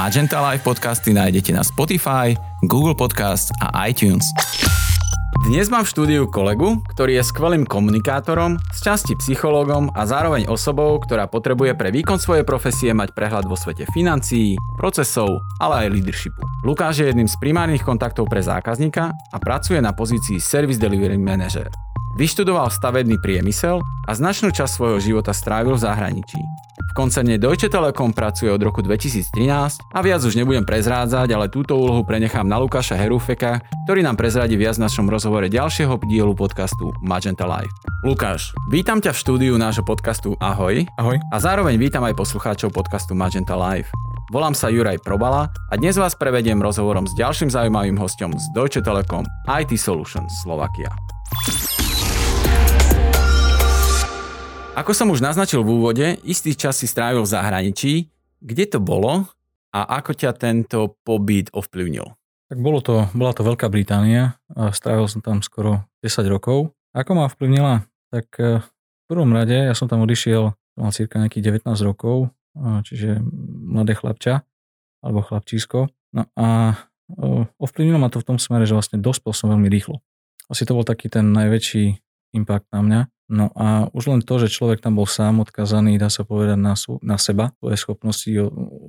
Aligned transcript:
Magenta 0.00 0.40
Live 0.40 0.64
podcasty 0.64 1.12
nájdete 1.12 1.52
na 1.52 1.60
Spotify, 1.60 2.32
Google 2.64 2.96
Podcast 2.96 3.52
a 3.60 3.84
iTunes. 3.84 4.24
Dnes 5.44 5.68
mám 5.68 5.84
v 5.84 5.92
štúdiu 5.92 6.24
kolegu, 6.24 6.80
ktorý 6.96 7.20
je 7.20 7.28
skvelým 7.28 7.68
komunikátorom, 7.68 8.56
z 8.72 8.80
časti 8.80 9.12
psychológom 9.20 9.92
a 9.92 10.08
zároveň 10.08 10.48
osobou, 10.48 10.96
ktorá 11.04 11.28
potrebuje 11.28 11.76
pre 11.76 11.92
výkon 11.92 12.16
svojej 12.16 12.48
profesie 12.48 12.96
mať 12.96 13.12
prehľad 13.12 13.44
vo 13.44 13.60
svete 13.60 13.84
financií, 13.92 14.56
procesov, 14.80 15.44
ale 15.60 15.84
aj 15.84 15.92
leadershipu. 15.92 16.40
Lukáš 16.64 17.04
je 17.04 17.12
jedným 17.12 17.28
z 17.28 17.36
primárnych 17.36 17.84
kontaktov 17.84 18.24
pre 18.24 18.40
zákazníka 18.40 19.12
a 19.12 19.36
pracuje 19.36 19.84
na 19.84 19.92
pozícii 19.92 20.40
Service 20.40 20.80
Delivery 20.80 21.20
Manager. 21.20 21.89
Vyštudoval 22.20 22.68
stavebný 22.68 23.16
priemysel 23.16 23.80
a 24.04 24.12
značnú 24.12 24.52
časť 24.52 24.68
svojho 24.76 25.00
života 25.00 25.32
strávil 25.32 25.72
v 25.72 25.88
zahraničí. 25.88 26.36
V 26.76 26.92
koncerne 26.92 27.40
Deutsche 27.40 27.72
Telekom 27.72 28.12
pracuje 28.12 28.52
od 28.52 28.60
roku 28.60 28.84
2013 28.84 29.32
a 29.96 29.98
viac 30.04 30.20
už 30.20 30.36
nebudem 30.36 30.68
prezrádzať, 30.68 31.32
ale 31.32 31.48
túto 31.48 31.80
úlohu 31.80 32.04
prenechám 32.04 32.44
na 32.44 32.60
Lukáša 32.60 33.00
Herúfeka, 33.00 33.64
ktorý 33.88 34.04
nám 34.04 34.20
prezradí 34.20 34.60
viac 34.60 34.76
v 34.76 34.84
našom 34.84 35.08
rozhovore 35.08 35.48
ďalšieho 35.48 35.96
dielu 36.12 36.36
podcastu 36.36 36.92
Magenta 37.00 37.48
Live. 37.48 37.72
Lukáš, 38.04 38.52
vítam 38.68 39.00
ťa 39.00 39.16
v 39.16 39.20
štúdiu 39.24 39.54
nášho 39.56 39.80
podcastu 39.88 40.36
Ahoj. 40.44 40.84
Ahoj. 41.00 41.16
A 41.32 41.36
zároveň 41.40 41.80
vítam 41.80 42.04
aj 42.04 42.20
poslucháčov 42.20 42.68
podcastu 42.68 43.16
Magenta 43.16 43.56
Live. 43.56 43.88
Volám 44.28 44.52
sa 44.52 44.68
Juraj 44.68 45.00
Probala 45.00 45.48
a 45.72 45.74
dnes 45.80 45.96
vás 45.96 46.12
prevediem 46.12 46.60
rozhovorom 46.60 47.08
s 47.08 47.16
ďalším 47.16 47.48
zaujímavým 47.48 47.96
hostom 47.96 48.36
z 48.36 48.44
Deutsche 48.52 48.84
Telekom 48.84 49.24
IT 49.48 49.72
Solutions 49.80 50.28
Slovakia. 50.44 50.92
Ako 54.80 54.96
som 54.96 55.12
už 55.12 55.20
naznačil 55.20 55.60
v 55.60 55.76
úvode, 55.76 56.06
istý 56.24 56.56
čas 56.56 56.80
si 56.80 56.88
strávil 56.88 57.20
v 57.20 57.28
zahraničí. 57.28 58.08
Kde 58.40 58.64
to 58.64 58.78
bolo 58.80 59.28
a 59.76 59.80
ako 60.00 60.16
ťa 60.16 60.32
tento 60.32 60.96
pobyt 61.04 61.52
ovplyvnil? 61.52 62.08
Tak 62.48 62.58
bolo 62.64 62.80
to, 62.80 63.04
bola 63.12 63.36
to 63.36 63.44
Veľká 63.44 63.68
Británia. 63.68 64.40
A 64.56 64.72
strávil 64.72 65.04
som 65.04 65.20
tam 65.20 65.44
skoro 65.44 65.84
10 66.00 66.24
rokov. 66.32 66.72
Ako 66.96 67.12
ma 67.12 67.28
ovplyvnila? 67.28 67.84
Tak 68.08 68.32
e, 68.40 68.64
v 68.64 69.04
prvom 69.04 69.28
rade 69.36 69.52
ja 69.52 69.76
som 69.76 69.84
tam 69.84 70.00
odišiel, 70.00 70.56
mal 70.80 70.92
cirka 70.96 71.20
nejakých 71.20 71.60
19 71.60 71.76
rokov, 71.84 72.32
čiže 72.88 73.20
mladé 73.68 74.00
chlapča 74.00 74.48
alebo 75.04 75.20
chlapčísko. 75.20 75.92
No 76.16 76.24
a 76.40 76.72
e, 76.72 77.44
ovplyvnilo 77.60 78.00
ma 78.00 78.08
to 78.08 78.24
v 78.24 78.32
tom 78.32 78.38
smere, 78.40 78.64
že 78.64 78.72
vlastne 78.72 78.96
dospel 78.96 79.36
som 79.36 79.52
veľmi 79.52 79.68
rýchlo. 79.68 80.00
Asi 80.48 80.64
to 80.64 80.72
bol 80.72 80.88
taký 80.88 81.12
ten 81.12 81.36
najväčší 81.36 82.00
impact 82.32 82.64
na 82.72 82.80
mňa. 82.80 83.00
No 83.30 83.46
a 83.54 83.86
už 83.94 84.10
len 84.10 84.20
to, 84.26 84.42
že 84.42 84.50
človek 84.50 84.82
tam 84.82 84.98
bol 84.98 85.06
sám 85.06 85.38
odkazaný, 85.46 86.02
dá 86.02 86.10
sa 86.10 86.26
povedať 86.26 86.58
na, 86.58 86.74
na 86.98 87.14
seba, 87.14 87.54
svoje 87.62 87.78
schopnosti 87.78 88.30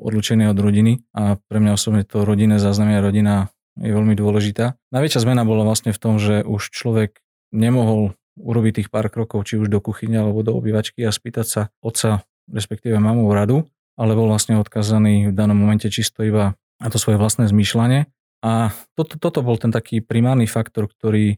odlučené 0.01 0.49
od 0.49 0.57
rodiny 0.57 1.05
a 1.13 1.37
pre 1.37 1.61
mňa 1.61 1.77
osobne 1.77 2.01
to 2.01 2.25
rodinné 2.25 2.57
záznamie 2.57 2.97
rodina 2.97 3.53
je 3.77 3.93
veľmi 3.93 4.17
dôležitá. 4.17 4.81
Najväčšia 4.89 5.23
zmena 5.29 5.45
bola 5.45 5.61
vlastne 5.61 5.93
v 5.93 6.01
tom, 6.01 6.17
že 6.17 6.41
už 6.41 6.73
človek 6.73 7.21
nemohol 7.53 8.17
urobiť 8.33 8.81
tých 8.81 8.89
pár 8.89 9.13
krokov, 9.13 9.45
či 9.45 9.61
už 9.61 9.69
do 9.69 9.77
kuchyne 9.77 10.17
alebo 10.17 10.41
do 10.41 10.57
obývačky 10.57 11.05
a 11.05 11.13
spýtať 11.13 11.45
sa 11.45 11.61
otca, 11.85 12.25
respektíve 12.49 12.97
mamu 12.97 13.29
radu, 13.29 13.69
ale 13.93 14.17
bol 14.17 14.25
vlastne 14.25 14.57
odkazaný 14.57 15.29
v 15.29 15.37
danom 15.37 15.55
momente 15.55 15.85
čisto 15.93 16.25
iba 16.25 16.57
na 16.81 16.89
to 16.89 16.97
svoje 16.97 17.21
vlastné 17.21 17.45
zmýšľanie. 17.45 18.09
A 18.41 18.73
toto, 18.97 19.21
toto 19.21 19.45
bol 19.45 19.61
ten 19.61 19.69
taký 19.69 20.01
primárny 20.01 20.49
faktor, 20.49 20.89
ktorý 20.89 21.37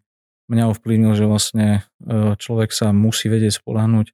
mňa 0.52 0.72
ovplyvnil, 0.76 1.14
že 1.16 1.26
vlastne 1.30 1.68
e, 2.04 2.36
človek 2.36 2.76
sa 2.76 2.92
musí 2.92 3.32
vedieť 3.32 3.64
spolahnuť 3.64 4.08
e, 4.12 4.14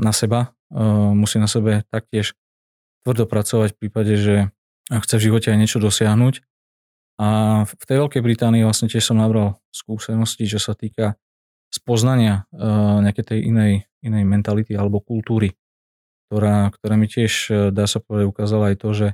na 0.00 0.12
seba, 0.12 0.56
e, 0.72 0.80
musí 1.12 1.36
na 1.36 1.48
sebe 1.50 1.84
taktiež 1.92 2.32
tvrdo 3.04 3.28
pracovať 3.28 3.76
v 3.76 3.78
prípade, 3.84 4.14
že 4.16 4.36
chce 4.88 5.14
v 5.20 5.24
živote 5.28 5.52
aj 5.52 5.58
niečo 5.60 5.78
dosiahnuť. 5.80 6.40
A 7.20 7.28
v 7.68 7.84
tej 7.86 8.02
Veľkej 8.02 8.22
Británii 8.24 8.66
vlastne 8.66 8.90
tiež 8.90 9.04
som 9.06 9.20
nabral 9.20 9.62
skúsenosti, 9.70 10.50
čo 10.50 10.58
sa 10.58 10.74
týka 10.74 11.14
spoznania 11.70 12.50
nejakej 12.50 13.24
tej 13.28 13.40
inej, 13.54 13.86
inej 14.02 14.24
mentality 14.26 14.74
alebo 14.74 14.98
kultúry, 14.98 15.54
ktorá, 16.26 16.74
ktorá 16.74 16.98
mi 16.98 17.06
tiež, 17.06 17.54
dá 17.70 17.86
sa 17.86 18.02
povedať, 18.02 18.26
ukázala 18.26 18.74
aj 18.74 18.76
to, 18.82 18.88
že 18.90 19.08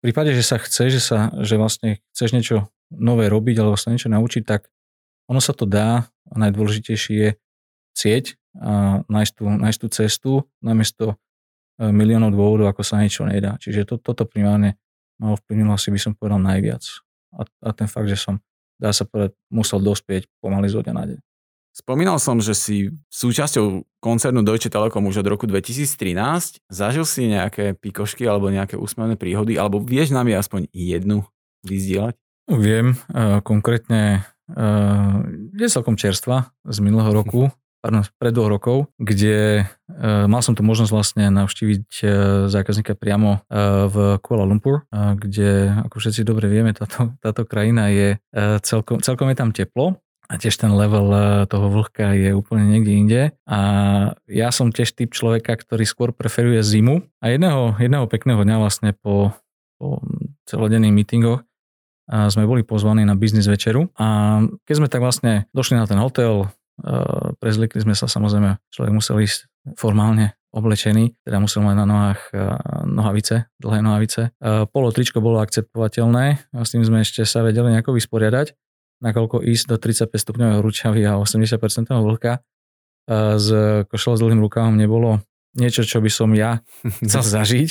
v 0.00 0.08
prípade, 0.08 0.32
že 0.32 0.40
sa 0.40 0.56
chce, 0.56 0.88
že, 0.88 1.00
sa, 1.02 1.28
že 1.44 1.60
vlastne 1.60 2.00
chceš 2.16 2.32
niečo 2.32 2.56
nové 2.88 3.28
robiť 3.28 3.60
alebo 3.60 3.76
sa 3.76 3.92
niečo 3.92 4.08
naučiť, 4.08 4.42
tak 4.48 4.72
ono 5.30 5.38
sa 5.38 5.54
to 5.54 5.62
dá 5.62 6.10
a 6.10 6.34
najdôležitejšie 6.34 7.14
je 7.14 7.30
cieť 7.94 8.34
a 8.58 9.06
nájsť 9.06 9.32
tú, 9.38 9.44
nájsť 9.46 9.78
tú 9.78 9.88
cestu 9.94 10.32
namiesto 10.58 11.14
e, 11.78 11.86
miliónov 11.86 12.34
dôvodov, 12.34 12.66
ako 12.74 12.82
sa 12.82 12.98
niečo 12.98 13.22
nedá. 13.22 13.54
Čiže 13.62 13.86
to, 13.86 13.94
toto 14.02 14.26
primárne 14.26 14.74
ma 15.22 15.38
ovplyvnilo 15.38 15.70
asi 15.70 15.94
by 15.94 16.00
som 16.02 16.12
povedal 16.18 16.42
najviac. 16.42 16.82
A, 17.38 17.46
a 17.46 17.70
ten 17.70 17.86
fakt, 17.86 18.10
že 18.10 18.18
som, 18.18 18.42
dá 18.74 18.90
sa 18.90 19.06
povedať, 19.06 19.38
musel 19.54 19.78
dospieť 19.78 20.26
pomaly 20.42 20.66
z 20.66 20.82
na 20.90 21.06
deň. 21.06 21.20
Spomínal 21.70 22.18
som, 22.18 22.42
že 22.42 22.50
si 22.58 22.90
súčasťou 23.14 23.86
koncernu 24.02 24.42
Deutsche 24.42 24.66
Telekom 24.66 25.06
už 25.06 25.22
od 25.22 25.30
roku 25.30 25.46
2013. 25.46 26.66
Zažil 26.66 27.06
si 27.06 27.30
nejaké 27.30 27.78
pikošky 27.78 28.26
alebo 28.26 28.50
nejaké 28.50 28.74
úsmevné 28.74 29.14
príhody, 29.14 29.54
alebo 29.54 29.78
vieš 29.78 30.10
nám 30.10 30.26
je 30.26 30.34
aspoň 30.34 30.60
jednu 30.74 31.22
vyzdieľať? 31.62 32.18
Viem, 32.50 32.98
e, 33.14 33.38
konkrétne 33.46 34.26
je 35.54 35.66
celkom 35.70 35.94
čerstva 35.94 36.50
z 36.66 36.78
minulého 36.82 37.10
roku, 37.12 37.52
pardon, 37.80 38.04
pred 38.20 38.32
dvoch 38.36 38.52
rokov, 38.52 38.76
kde 39.00 39.64
mal 40.28 40.44
som 40.44 40.52
tu 40.52 40.60
možnosť 40.60 40.92
vlastne 40.92 41.24
navštíviť 41.32 42.04
zákazníka 42.52 42.92
priamo 42.92 43.40
v 43.88 44.20
Kuala 44.20 44.44
Lumpur, 44.44 44.84
kde, 44.92 45.80
ako 45.88 45.96
všetci 45.96 46.20
dobre 46.28 46.52
vieme, 46.52 46.76
táto, 46.76 47.16
táto 47.24 47.48
krajina 47.48 47.88
je 47.88 48.20
celkom, 48.60 49.00
celkom 49.00 49.32
je 49.32 49.36
tam 49.36 49.50
teplo 49.56 49.96
a 50.30 50.38
tiež 50.38 50.62
ten 50.62 50.70
level 50.70 51.10
toho 51.50 51.66
vlhka 51.74 52.14
je 52.14 52.30
úplne 52.30 52.70
niekde 52.70 52.92
inde. 52.94 53.22
A 53.50 53.60
ja 54.30 54.54
som 54.54 54.70
tiež 54.70 54.94
typ 54.94 55.10
človeka, 55.10 55.58
ktorý 55.58 55.82
skôr 55.82 56.14
preferuje 56.14 56.62
zimu. 56.62 57.02
A 57.18 57.34
jedného, 57.34 57.74
jedného 57.82 58.06
pekného 58.06 58.38
dňa 58.46 58.56
vlastne 58.62 58.94
po, 58.94 59.34
po 59.74 59.98
celodenných 60.46 60.94
meetingoch 60.94 61.42
a 62.10 62.26
sme 62.26 62.42
boli 62.42 62.66
pozvaní 62.66 63.06
na 63.06 63.14
biznis 63.14 63.46
večeru 63.46 63.86
a 63.94 64.38
keď 64.66 64.74
sme 64.74 64.90
tak 64.90 64.98
vlastne 64.98 65.46
došli 65.54 65.78
na 65.78 65.86
ten 65.86 65.96
hotel, 66.02 66.50
prezlikli 67.38 67.78
sme 67.78 67.94
sa 67.94 68.10
samozrejme, 68.10 68.58
človek 68.74 68.92
musel 68.92 69.22
ísť 69.22 69.46
formálne 69.78 70.34
oblečený, 70.50 71.14
teda 71.22 71.38
musel 71.38 71.62
mať 71.62 71.76
na 71.78 71.86
nohách 71.86 72.20
nohavice, 72.90 73.46
dlhé 73.62 73.78
nohavice. 73.86 74.34
Polo 74.74 74.90
tričko 74.90 75.22
bolo 75.22 75.38
akceptovateľné 75.38 76.50
s 76.50 76.68
tým 76.74 76.82
sme 76.82 77.06
ešte 77.06 77.22
sa 77.22 77.46
vedeli 77.46 77.70
nejako 77.70 77.94
vysporiadať, 77.94 78.58
nakoľko 79.06 79.46
ísť 79.46 79.64
do 79.70 79.76
35 79.78 80.10
stupňového 80.10 80.60
ručavy 80.66 81.06
a 81.06 81.14
80% 81.22 81.94
vlhka 81.94 82.42
s 83.38 83.46
košelou 83.86 84.16
s 84.18 84.22
dlhým 84.26 84.42
rukavom 84.42 84.74
nebolo 84.74 85.22
niečo, 85.56 85.82
čo 85.82 85.98
by 85.98 86.10
som 86.10 86.30
ja 86.34 86.62
chcel 87.06 87.22
zažiť. 87.24 87.68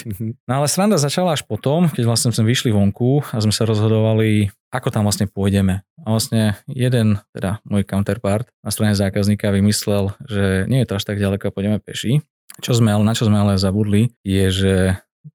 No 0.47 0.63
ale 0.63 0.67
sranda 0.67 0.99
začala 0.99 1.35
až 1.35 1.45
potom, 1.47 1.87
keď 1.91 2.03
vlastne 2.07 2.29
sme 2.35 2.47
vyšli 2.49 2.73
vonku 2.73 3.23
a 3.31 3.37
sme 3.39 3.53
sa 3.53 3.63
rozhodovali, 3.63 4.51
ako 4.73 4.87
tam 4.91 5.07
vlastne 5.07 5.29
pôjdeme. 5.29 5.81
A 6.03 6.07
vlastne 6.07 6.59
jeden, 6.67 7.19
teda 7.31 7.63
môj 7.63 7.87
counterpart 7.87 8.47
na 8.63 8.71
strane 8.73 8.95
zákazníka 8.95 9.51
vymyslel, 9.53 10.15
že 10.27 10.67
nie 10.67 10.83
je 10.83 10.87
to 10.87 10.97
až 10.99 11.03
tak 11.07 11.17
ďaleko, 11.19 11.51
pôjdeme 11.51 11.79
peši. 11.79 12.23
Čo 12.59 12.75
sme, 12.75 12.91
na 12.91 13.13
čo 13.15 13.29
sme 13.29 13.39
ale 13.39 13.55
zabudli, 13.55 14.11
je, 14.27 14.45
že 14.51 14.73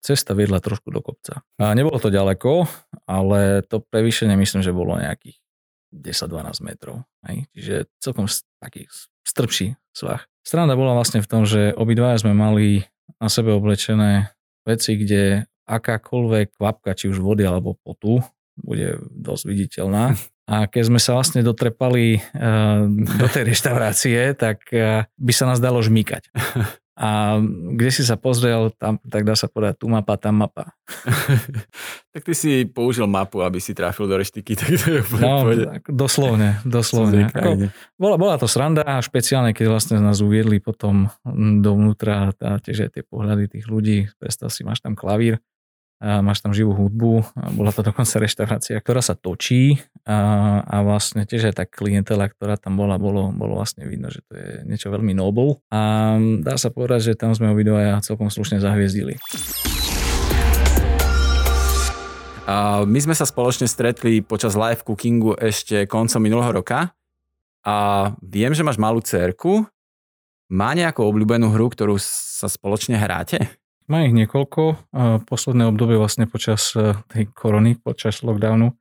cesta 0.05 0.37
viedla 0.37 0.61
trošku 0.61 0.93
do 0.93 1.00
kopca. 1.00 1.44
A 1.61 1.72
nebolo 1.72 1.97
to 2.00 2.12
ďaleko, 2.12 2.69
ale 3.09 3.65
to 3.65 3.81
prevýšenie 3.81 4.37
myslím, 4.37 4.61
že 4.61 4.76
bolo 4.76 5.00
nejakých 5.00 5.41
10-12 5.94 6.67
metrov. 6.67 7.06
Hej? 7.29 7.47
Čiže 7.55 7.76
celkom 8.02 8.26
taký 8.58 8.90
strpší 9.25 9.79
svah. 9.94 10.26
Strana 10.44 10.76
bola 10.76 10.93
vlastne 10.93 11.25
v 11.25 11.31
tom, 11.31 11.43
že 11.49 11.73
obidvaja 11.73 12.20
sme 12.20 12.37
mali 12.37 12.85
na 13.17 13.32
sebe 13.32 13.56
oblečené 13.56 14.29
veci, 14.69 15.00
kde 15.00 15.49
akákoľvek 15.64 16.61
kvapka, 16.61 16.93
či 16.93 17.08
už 17.08 17.25
vody 17.25 17.49
alebo 17.49 17.81
potu, 17.81 18.20
bude 18.61 19.00
dosť 19.08 19.44
viditeľná. 19.49 20.12
A 20.44 20.69
keď 20.69 20.93
sme 20.93 21.00
sa 21.00 21.17
vlastne 21.17 21.41
dotrepali 21.41 22.20
uh, 22.20 22.85
do 22.93 23.26
tej 23.32 23.49
reštaurácie, 23.49 24.37
tak 24.37 24.69
uh, 24.76 25.08
by 25.17 25.32
sa 25.32 25.49
nás 25.49 25.56
dalo 25.56 25.81
žmýkať. 25.81 26.29
A 26.94 27.43
kde 27.75 27.91
si 27.91 28.06
sa 28.06 28.14
pozrel, 28.14 28.70
tam, 28.79 29.02
tak 29.02 29.26
dá 29.26 29.35
sa 29.35 29.50
povedať, 29.50 29.82
tu 29.82 29.91
mapa, 29.91 30.14
tam 30.14 30.46
mapa. 30.46 30.79
tak 32.14 32.23
ty 32.23 32.32
si 32.38 32.70
použil 32.70 33.11
mapu, 33.11 33.43
aby 33.43 33.58
si 33.58 33.75
trafil 33.75 34.06
do 34.06 34.14
reštiky, 34.14 34.55
tak 34.55 34.70
to 34.79 34.87
je 34.94 35.02
no, 35.19 35.43
tak, 35.75 35.91
doslovne, 35.91 36.62
doslovne. 36.79 37.35
Ako, 37.35 37.67
bola, 37.99 38.14
bola 38.14 38.35
to 38.38 38.46
sranda 38.46 38.87
a 38.87 39.02
špeciálne, 39.02 39.50
keď 39.50 39.75
vlastne 39.75 39.99
nás 39.99 40.23
uviedli 40.23 40.62
potom 40.62 41.11
dovnútra 41.58 42.31
a 42.38 42.62
tiež 42.62 42.87
aj 42.87 42.91
tie 42.94 43.02
pohľady 43.02 43.58
tých 43.58 43.67
ľudí, 43.67 44.14
predstav 44.23 44.55
si, 44.55 44.62
máš 44.62 44.79
tam 44.79 44.94
klavír, 44.94 45.43
máš 46.04 46.44
tam 46.44 46.52
živú 46.52 46.76
hudbu, 46.76 47.24
a 47.32 47.48
bola 47.56 47.72
to 47.72 47.80
dokonca 47.80 48.20
reštaurácia, 48.20 48.76
ktorá 48.76 49.00
sa 49.00 49.16
točí 49.16 49.80
a, 50.04 50.60
a 50.60 50.76
vlastne 50.84 51.24
tiež 51.24 51.48
aj 51.48 51.54
tá 51.56 51.64
klientela, 51.64 52.28
ktorá 52.28 52.60
tam 52.60 52.76
bola, 52.76 53.00
bolo, 53.00 53.32
bolo 53.32 53.56
vlastne 53.56 53.88
vidno, 53.88 54.12
že 54.12 54.20
to 54.28 54.36
je 54.36 54.68
niečo 54.68 54.92
veľmi 54.92 55.16
noble 55.16 55.64
a 55.72 56.14
dá 56.44 56.60
sa 56.60 56.68
povedať, 56.68 57.08
že 57.08 57.12
tam 57.16 57.32
sme 57.32 57.48
obidvaja 57.56 58.04
celkom 58.04 58.28
slušne 58.28 58.60
zahviezdili. 58.60 59.16
My 62.84 62.98
sme 63.00 63.16
sa 63.16 63.24
spoločne 63.24 63.64
stretli 63.64 64.20
počas 64.20 64.52
live 64.52 64.84
cookingu 64.84 65.40
ešte 65.40 65.88
koncom 65.88 66.20
minulého 66.20 66.60
roka 66.60 66.92
a 67.64 67.76
viem, 68.20 68.52
že 68.52 68.60
máš 68.60 68.76
malú 68.76 69.00
cerku. 69.00 69.64
Má 70.52 70.76
nejakú 70.76 71.00
obľúbenú 71.00 71.48
hru, 71.48 71.72
ktorú 71.72 71.96
sa 71.96 72.44
spoločne 72.44 73.00
hráte? 73.00 73.63
Má 73.84 74.08
ich 74.08 74.16
niekoľko. 74.16 74.92
Posledné 75.28 75.69
obdobie 75.69 76.00
vlastne 76.00 76.25
počas 76.25 76.72
e, 76.72 76.96
tej 77.12 77.28
korony, 77.36 77.76
počas 77.76 78.25
lockdownu 78.25 78.72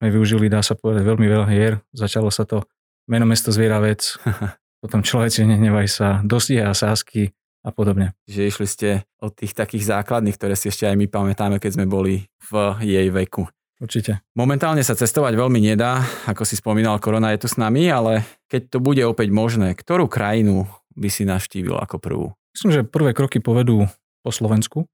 sme 0.00 0.08
využili, 0.08 0.52
dá 0.52 0.60
sa 0.60 0.76
povedať, 0.76 1.04
veľmi 1.04 1.26
veľa 1.28 1.46
hier. 1.48 1.80
Začalo 1.92 2.28
sa 2.32 2.44
to 2.44 2.64
meno 3.08 3.24
mesto 3.24 3.52
zviera 3.52 3.80
vec, 3.80 4.16
potom 4.84 5.00
človeci 5.00 5.44
nehnevaj 5.48 5.86
sa, 5.88 6.08
dosieha 6.24 6.72
sásky, 6.72 7.32
a 7.60 7.70
podobne. 7.70 8.16
Že 8.24 8.42
išli 8.48 8.66
ste 8.66 8.88
od 9.20 9.36
tých 9.36 9.52
takých 9.52 9.84
základných, 9.84 10.36
ktoré 10.36 10.56
si 10.56 10.72
ešte 10.72 10.88
aj 10.88 10.96
my 10.96 11.06
pamätáme, 11.08 11.60
keď 11.60 11.80
sme 11.80 11.86
boli 11.86 12.24
v 12.48 12.52
jej 12.80 13.08
veku. 13.12 13.44
Určite. 13.80 14.20
Momentálne 14.36 14.84
sa 14.84 14.92
cestovať 14.92 15.40
veľmi 15.40 15.56
nedá, 15.56 16.04
ako 16.28 16.44
si 16.44 16.52
spomínal, 16.52 17.00
korona 17.00 17.32
je 17.32 17.44
tu 17.44 17.48
s 17.48 17.56
nami, 17.56 17.88
ale 17.88 18.28
keď 18.52 18.76
to 18.76 18.78
bude 18.80 19.00
opäť 19.00 19.32
možné, 19.32 19.72
ktorú 19.72 20.04
krajinu 20.04 20.68
by 20.92 21.08
si 21.08 21.24
navštívil 21.24 21.80
ako 21.80 21.96
prvú? 21.96 22.26
Myslím, 22.52 22.76
že 22.76 22.84
prvé 22.84 23.16
kroky 23.16 23.40
povedú 23.40 23.88
po 24.20 24.30
Slovensku, 24.30 24.88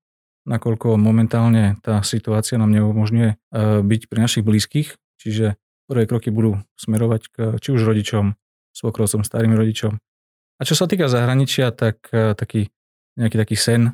nakoľko 0.47 0.99
momentálne 0.99 1.77
tá 1.83 2.01
situácia 2.07 2.59
nám 2.59 2.71
neumožňuje 2.71 3.31
e, 3.31 3.37
byť 3.83 4.03
pri 4.07 4.19
našich 4.23 4.45
blízkych, 4.47 4.95
čiže 5.19 5.59
prvé 5.91 6.07
kroky 6.07 6.31
budú 6.31 6.63
smerovať 6.79 7.23
k 7.31 7.37
či 7.59 7.75
už 7.75 7.83
rodičom, 7.83 8.39
svokrovcom, 8.71 9.27
starým 9.27 9.55
rodičom, 9.59 9.99
a 10.57 10.63
čo 10.65 10.73
sa 10.73 10.89
týka 10.89 11.13
zahraničia, 11.13 11.69
tak 11.73 12.09
e, 12.09 12.33
taký, 12.33 12.73
nejaký 13.21 13.37
taký 13.37 13.57
sen 13.61 13.93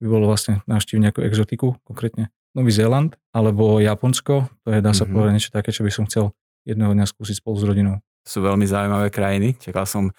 by 0.00 0.06
bolo 0.08 0.24
vlastne 0.32 0.64
navštíviť 0.64 1.00
nejakú 1.04 1.20
exotiku, 1.20 1.76
konkrétne 1.84 2.32
Nový 2.56 2.72
Zéland 2.72 3.12
alebo 3.36 3.76
Japonsko. 3.76 4.48
To 4.64 4.68
je, 4.72 4.80
dá 4.80 4.96
sa 4.96 5.04
mm-hmm. 5.04 5.12
povedať, 5.12 5.32
niečo 5.36 5.52
také, 5.52 5.68
čo 5.68 5.84
by 5.84 5.92
som 5.92 6.08
chcel 6.08 6.32
jedného 6.64 6.96
dňa 6.96 7.04
skúsiť 7.04 7.44
spolu 7.44 7.56
s 7.60 7.64
rodinou. 7.68 7.96
Sú 8.24 8.40
veľmi 8.40 8.64
zaujímavé 8.64 9.12
krajiny. 9.12 9.60
Čakal 9.60 9.84
som 9.84 10.04
uh, 10.08 10.12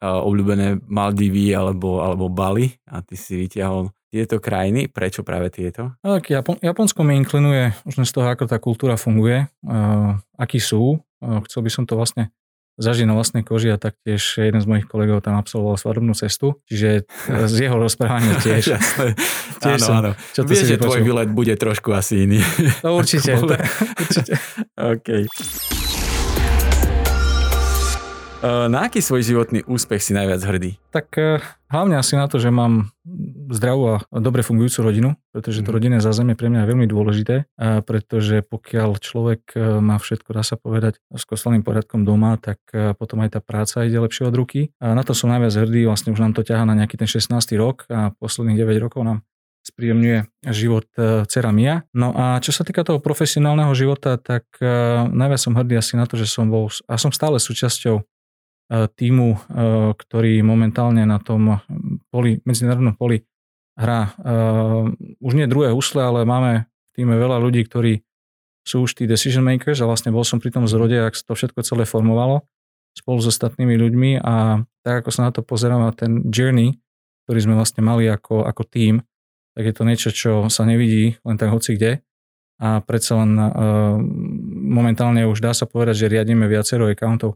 obľúbené 0.00 0.80
Maldivy 0.88 1.52
alebo, 1.52 2.00
alebo 2.00 2.32
Bali 2.32 2.72
a 2.88 3.04
ty 3.04 3.20
si 3.20 3.36
vytiahol 3.36 3.92
tieto 4.14 4.38
krajiny. 4.38 4.86
Prečo 4.86 5.26
práve 5.26 5.50
tieto? 5.50 5.98
Tak 5.98 6.30
Japon, 6.30 6.54
Japonsko 6.62 7.02
mi 7.02 7.18
inklinuje 7.18 7.74
už 7.82 8.06
z 8.06 8.12
toho, 8.14 8.30
ako 8.30 8.46
tá 8.46 8.62
kultúra 8.62 8.94
funguje, 8.94 9.50
uh, 9.66 10.14
akí 10.38 10.62
sú. 10.62 11.02
Uh, 11.18 11.42
chcel 11.50 11.66
by 11.66 11.70
som 11.74 11.82
to 11.82 11.98
vlastne 11.98 12.30
zažil 12.74 13.06
na 13.06 13.14
vlastnej 13.14 13.46
koži 13.46 13.70
a 13.70 13.78
taktiež 13.78 14.38
jeden 14.38 14.58
z 14.58 14.66
mojich 14.66 14.86
kolegov 14.90 15.22
tam 15.22 15.38
absolvoval 15.38 15.78
svadobnú 15.78 16.14
cestu, 16.14 16.58
čiže 16.66 17.06
z 17.50 17.56
jeho 17.66 17.78
rozprávania 17.78 18.38
tiež. 18.38 18.78
tiež 19.62 19.78
áno, 19.82 19.86
som, 19.86 19.94
áno. 19.98 20.10
Čo 20.34 20.40
Vieš, 20.46 20.74
že 20.74 20.78
tvoj 20.78 21.02
výlet 21.02 21.30
bude 21.30 21.54
trošku 21.54 21.94
asi 21.94 22.26
iný. 22.26 22.40
No 22.82 22.98
určite. 22.98 23.38
určite. 24.02 24.32
OK. 24.78 25.08
Eh, 28.44 28.68
na 28.68 28.84
aký 28.84 29.00
svoj 29.00 29.24
životný 29.24 29.64
úspech 29.64 30.04
si 30.04 30.12
najviac 30.12 30.44
hrdý? 30.44 30.76
Tak 30.92 31.08
eh, 31.16 31.40
hlavne 31.72 31.96
asi 31.96 32.12
na 32.12 32.28
to, 32.28 32.36
že 32.36 32.52
mám 32.52 32.92
zdravú 33.48 33.96
a 33.96 34.20
dobre 34.20 34.44
fungujúcu 34.44 34.84
rodinu, 34.84 35.10
pretože 35.32 35.64
to 35.64 35.72
mhm. 35.72 35.76
rodinné 35.80 35.98
zázemie 36.04 36.36
pre 36.36 36.52
mňa 36.52 36.68
je 36.68 36.68
veľmi 36.68 36.84
dôležité, 36.84 37.48
pretože 37.88 38.44
pokiaľ 38.44 39.00
človek 39.00 39.56
eh, 39.56 39.80
má 39.80 39.96
všetko, 39.96 40.28
dá 40.36 40.44
sa 40.44 40.60
povedať, 40.60 41.00
s 41.08 41.24
kostelným 41.24 41.64
poriadkom 41.64 42.04
doma, 42.04 42.36
tak 42.36 42.60
potom 43.00 43.24
aj 43.24 43.38
tá 43.38 43.40
práca 43.40 43.80
ide 43.88 43.96
lepšie 43.96 44.28
od 44.28 44.36
ruky. 44.36 44.76
A 44.76 44.92
na 44.92 45.00
to 45.00 45.16
som 45.16 45.32
najviac 45.32 45.64
hrdý, 45.64 45.88
vlastne 45.88 46.12
už 46.12 46.20
nám 46.20 46.36
to 46.36 46.44
ťaha 46.44 46.68
na 46.68 46.76
nejaký 46.76 47.00
ten 47.00 47.08
16. 47.08 47.32
rok 47.56 47.88
a 47.88 48.12
posledných 48.12 48.60
9 48.60 48.76
rokov 48.84 49.08
nám 49.08 49.24
spríjemňuje 49.64 50.44
život 50.52 50.84
dcera 51.24 51.48
Mia. 51.48 51.88
No 51.96 52.12
a 52.12 52.36
čo 52.44 52.52
sa 52.52 52.68
týka 52.68 52.84
toho 52.84 53.00
profesionálneho 53.00 53.72
života, 53.72 54.20
tak 54.20 54.44
najviac 55.08 55.40
som 55.40 55.56
hrdý 55.56 55.80
asi 55.80 55.96
na 55.96 56.04
to, 56.04 56.20
že 56.20 56.28
som 56.28 56.52
bol 56.52 56.68
a 56.68 57.00
som 57.00 57.08
stále 57.08 57.40
súčasťou 57.40 58.04
týmu, 58.70 59.28
e, 59.34 59.38
ktorý 59.94 60.40
momentálne 60.40 61.04
na 61.04 61.20
tom 61.20 61.60
poli, 62.08 62.40
medzinárodnom 62.48 62.96
poli 62.96 63.22
hrá. 63.76 64.12
E, 64.16 64.32
už 65.20 65.32
nie 65.36 65.50
druhé 65.50 65.70
husle, 65.70 66.00
ale 66.00 66.24
máme 66.24 66.64
v 66.64 66.90
týme 66.96 67.14
veľa 67.18 67.38
ľudí, 67.42 67.64
ktorí 67.68 68.00
sú 68.64 68.88
už 68.88 68.96
tí 68.96 69.04
decision 69.04 69.44
makers 69.44 69.84
a 69.84 69.88
vlastne 69.88 70.08
bol 70.08 70.24
som 70.24 70.40
pri 70.40 70.48
tom 70.48 70.64
zrode, 70.64 70.96
ak 70.96 71.12
to 71.12 71.36
všetko 71.36 71.60
celé 71.60 71.84
formovalo 71.84 72.48
spolu 72.96 73.18
s 73.20 73.28
ostatnými 73.28 73.76
ľuďmi. 73.76 74.10
A 74.24 74.64
tak 74.80 75.04
ako 75.04 75.10
sa 75.12 75.28
na 75.28 75.30
to 75.34 75.44
pozerám 75.44 75.84
a 75.84 75.92
ten 75.92 76.24
journey, 76.32 76.80
ktorý 77.26 77.38
sme 77.44 77.54
vlastne 77.58 77.84
mali 77.84 78.08
ako, 78.08 78.46
ako 78.46 78.62
tým, 78.64 79.04
tak 79.54 79.64
je 79.68 79.74
to 79.74 79.82
niečo, 79.84 80.08
čo 80.10 80.32
sa 80.48 80.64
nevidí 80.64 81.20
len 81.22 81.36
tak 81.36 81.52
hoci 81.52 81.76
kde. 81.76 82.00
A 82.62 82.78
predsa 82.80 83.18
len 83.18 83.34
uh, 83.34 83.98
momentálne 84.70 85.26
už 85.26 85.42
dá 85.42 85.50
sa 85.50 85.66
povedať, 85.66 86.06
že 86.06 86.10
riadíme 86.14 86.46
viacero 86.46 86.86
accountov 86.86 87.34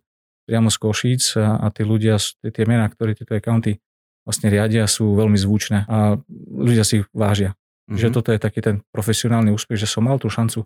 priamo 0.49 0.73
z 0.73 0.77
Košíc 0.81 1.37
a, 1.37 1.61
a 1.61 1.69
tí 1.69 1.85
ľudia, 1.85 2.17
tie 2.41 2.65
mená, 2.65 2.89
ktoré 2.89 3.13
tieto 3.13 3.37
accounty 3.37 3.77
vlastne 4.25 4.49
riadia, 4.49 4.89
sú 4.89 5.13
veľmi 5.13 5.37
zvučné 5.37 5.85
a 5.85 6.17
ľudia 6.57 6.89
si 6.89 7.05
ich 7.05 7.07
vážia. 7.13 7.53
Mm-hmm. 7.89 8.01
Že 8.01 8.09
toto 8.13 8.29
je 8.33 8.41
taký 8.41 8.61
ten 8.65 8.77
profesionálny 8.89 9.53
úspech, 9.53 9.77
že 9.77 9.89
som 9.89 10.09
mal 10.09 10.17
tú 10.17 10.33
šancu 10.33 10.65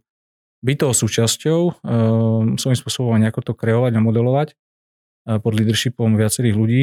byť 0.62 0.76
toho 0.78 0.94
súčasťou, 0.94 1.60
um, 1.82 2.54
svojím 2.54 2.78
spôsobom 2.78 3.18
nejako 3.18 3.42
to 3.42 3.52
kreovať 3.58 3.98
a 3.98 4.00
modelovať 4.02 4.48
uh, 4.54 5.42
pod 5.42 5.58
leadershipom 5.58 6.14
viacerých 6.14 6.54
ľudí 6.54 6.82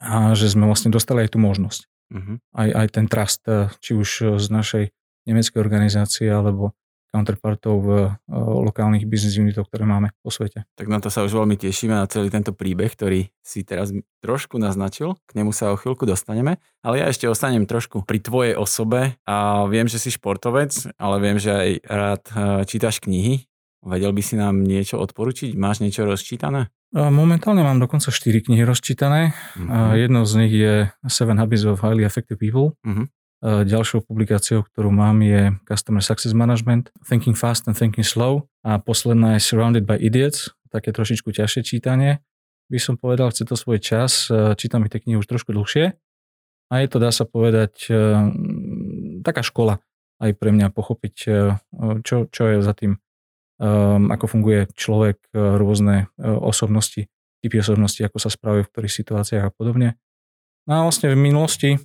a 0.00 0.36
že 0.36 0.52
sme 0.52 0.68
vlastne 0.68 0.92
dostali 0.92 1.24
aj 1.24 1.32
tú 1.32 1.38
možnosť. 1.40 1.88
Mm-hmm. 2.12 2.36
Aj, 2.52 2.68
aj 2.84 2.86
ten 2.92 3.06
trust, 3.08 3.44
uh, 3.48 3.72
či 3.80 3.96
už 3.96 4.40
z 4.40 4.46
našej 4.52 4.84
nemeckej 5.24 5.58
organizácie 5.60 6.28
alebo 6.28 6.76
counterpartov 7.10 7.74
v 7.82 7.90
eh, 8.06 8.10
lokálnych 8.36 9.06
business 9.08 9.38
unitoch, 9.38 9.66
ktoré 9.70 9.86
máme 9.86 10.12
po 10.20 10.30
svete. 10.30 10.66
Tak 10.76 10.86
na 10.90 10.98
to 10.98 11.08
sa 11.08 11.24
už 11.24 11.32
veľmi 11.32 11.56
tešíme 11.56 11.94
na 11.94 12.06
celý 12.10 12.28
tento 12.28 12.52
príbeh, 12.52 12.92
ktorý 12.92 13.30
si 13.40 13.62
teraz 13.62 13.94
trošku 14.20 14.58
naznačil. 14.58 15.16
K 15.26 15.32
nemu 15.38 15.54
sa 15.54 15.72
o 15.72 15.78
chvíľku 15.80 16.04
dostaneme, 16.04 16.58
ale 16.82 17.02
ja 17.02 17.06
ešte 17.08 17.30
ostanem 17.30 17.64
trošku 17.64 18.02
pri 18.04 18.18
tvojej 18.20 18.54
osobe 18.58 19.16
a 19.24 19.64
viem, 19.70 19.86
že 19.86 20.02
si 20.02 20.10
športovec, 20.12 20.72
ale 20.98 21.16
viem, 21.22 21.38
že 21.38 21.52
aj 21.52 21.70
rád 21.86 22.22
eh, 22.32 22.38
čítaš 22.68 23.00
knihy. 23.02 23.46
Vedel 23.86 24.10
by 24.10 24.22
si 24.24 24.34
nám 24.34 24.66
niečo 24.66 24.98
odporučiť? 24.98 25.54
Máš 25.54 25.78
niečo 25.78 26.02
rozčítané? 26.02 26.74
Momentálne 26.90 27.62
mám 27.62 27.78
dokonca 27.78 28.10
4 28.10 28.46
knihy 28.46 28.66
rozčítané. 28.66 29.30
Uh-huh. 29.54 29.94
Jednou 29.94 30.26
z 30.26 30.32
nich 30.42 30.52
je 30.54 30.74
Seven 31.06 31.38
Habits 31.38 31.62
of 31.66 31.82
Highly 31.82 32.02
Effective 32.02 32.34
People. 32.38 32.74
Uh-huh. 32.82 33.06
E, 33.44 33.68
ďalšou 33.68 34.08
publikáciou, 34.08 34.64
ktorú 34.64 34.88
mám, 34.88 35.20
je 35.20 35.52
Customer 35.68 36.00
Success 36.00 36.32
Management, 36.32 36.88
Thinking 37.04 37.36
Fast 37.36 37.68
and 37.68 37.76
Thinking 37.76 38.06
Slow 38.06 38.48
a 38.64 38.80
posledná 38.80 39.36
je 39.36 39.44
Surrounded 39.44 39.84
by 39.84 40.00
Idiots, 40.00 40.56
také 40.72 40.88
trošičku 40.88 41.36
ťažšie 41.36 41.60
čítanie. 41.60 42.24
By 42.72 42.78
som 42.80 42.96
povedal, 42.96 43.28
chce 43.28 43.44
to 43.44 43.52
svoj 43.52 43.76
čas, 43.84 44.32
e, 44.32 44.56
čítam 44.56 44.88
tie 44.88 45.04
knihy 45.04 45.20
už 45.20 45.28
trošku 45.28 45.52
dlhšie 45.52 45.92
a 46.72 46.74
je 46.80 46.88
to, 46.88 46.96
dá 46.96 47.12
sa 47.12 47.28
povedať, 47.28 47.92
e, 47.92 48.00
taká 49.20 49.44
škola 49.44 49.84
aj 50.16 50.32
pre 50.40 50.48
mňa 50.48 50.72
pochopiť, 50.72 51.14
čo, 52.08 52.16
čo 52.32 52.42
je 52.48 52.64
za 52.64 52.72
tým, 52.72 52.96
ako 54.08 54.24
funguje 54.24 54.64
človek, 54.72 55.20
rôzne 55.36 56.08
osobnosti, 56.16 57.12
typy 57.44 57.60
osobnosti, 57.60 58.00
ako 58.00 58.16
sa 58.16 58.32
správajú 58.32 58.64
v 58.64 58.72
ktorých 58.72 58.96
situáciách 58.96 59.44
a 59.44 59.52
podobne. 59.52 60.00
No 60.64 60.80
a 60.80 60.80
vlastne 60.88 61.12
v 61.12 61.20
minulosti 61.20 61.76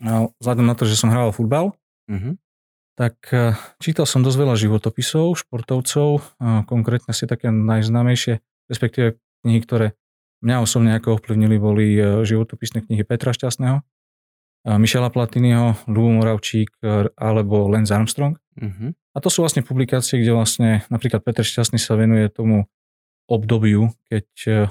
vzhľadom 0.00 0.66
na 0.66 0.74
to, 0.78 0.86
že 0.86 0.98
som 0.98 1.10
hral 1.10 1.34
futbal, 1.34 1.74
uh-huh. 2.06 2.38
tak 2.94 3.18
e, 3.34 3.58
čítal 3.82 4.06
som 4.06 4.22
dosť 4.22 4.38
veľa 4.38 4.54
životopisov, 4.54 5.34
športovcov, 5.34 6.38
konkrétne 6.70 7.10
si 7.10 7.26
také 7.26 7.50
najznámejšie, 7.50 8.38
respektíve 8.70 9.18
knihy, 9.42 9.60
ktoré 9.62 9.86
mňa 10.42 10.56
osobne 10.62 10.94
ako 10.94 11.18
ovplyvnili, 11.18 11.56
boli 11.58 11.86
e, 11.98 12.22
životopisné 12.22 12.86
knihy 12.86 13.02
Petra 13.02 13.34
Šťastného, 13.34 13.82
Mišela 14.68 15.08
Platinyho, 15.08 15.88
Lubo 15.88 16.10
Moravčík 16.12 16.70
e, 16.82 17.08
alebo 17.16 17.66
Lance 17.66 17.94
Armstrong. 17.94 18.38
Uh-huh. 18.58 18.94
A 19.14 19.18
to 19.18 19.30
sú 19.30 19.42
vlastne 19.42 19.66
publikácie, 19.66 20.22
kde 20.22 20.34
vlastne 20.34 20.70
napríklad 20.90 21.26
Peter 21.26 21.42
Šťastný 21.42 21.82
sa 21.82 21.98
venuje 21.98 22.30
tomu 22.30 22.70
obdobiu, 23.28 23.92
keď 24.08 24.24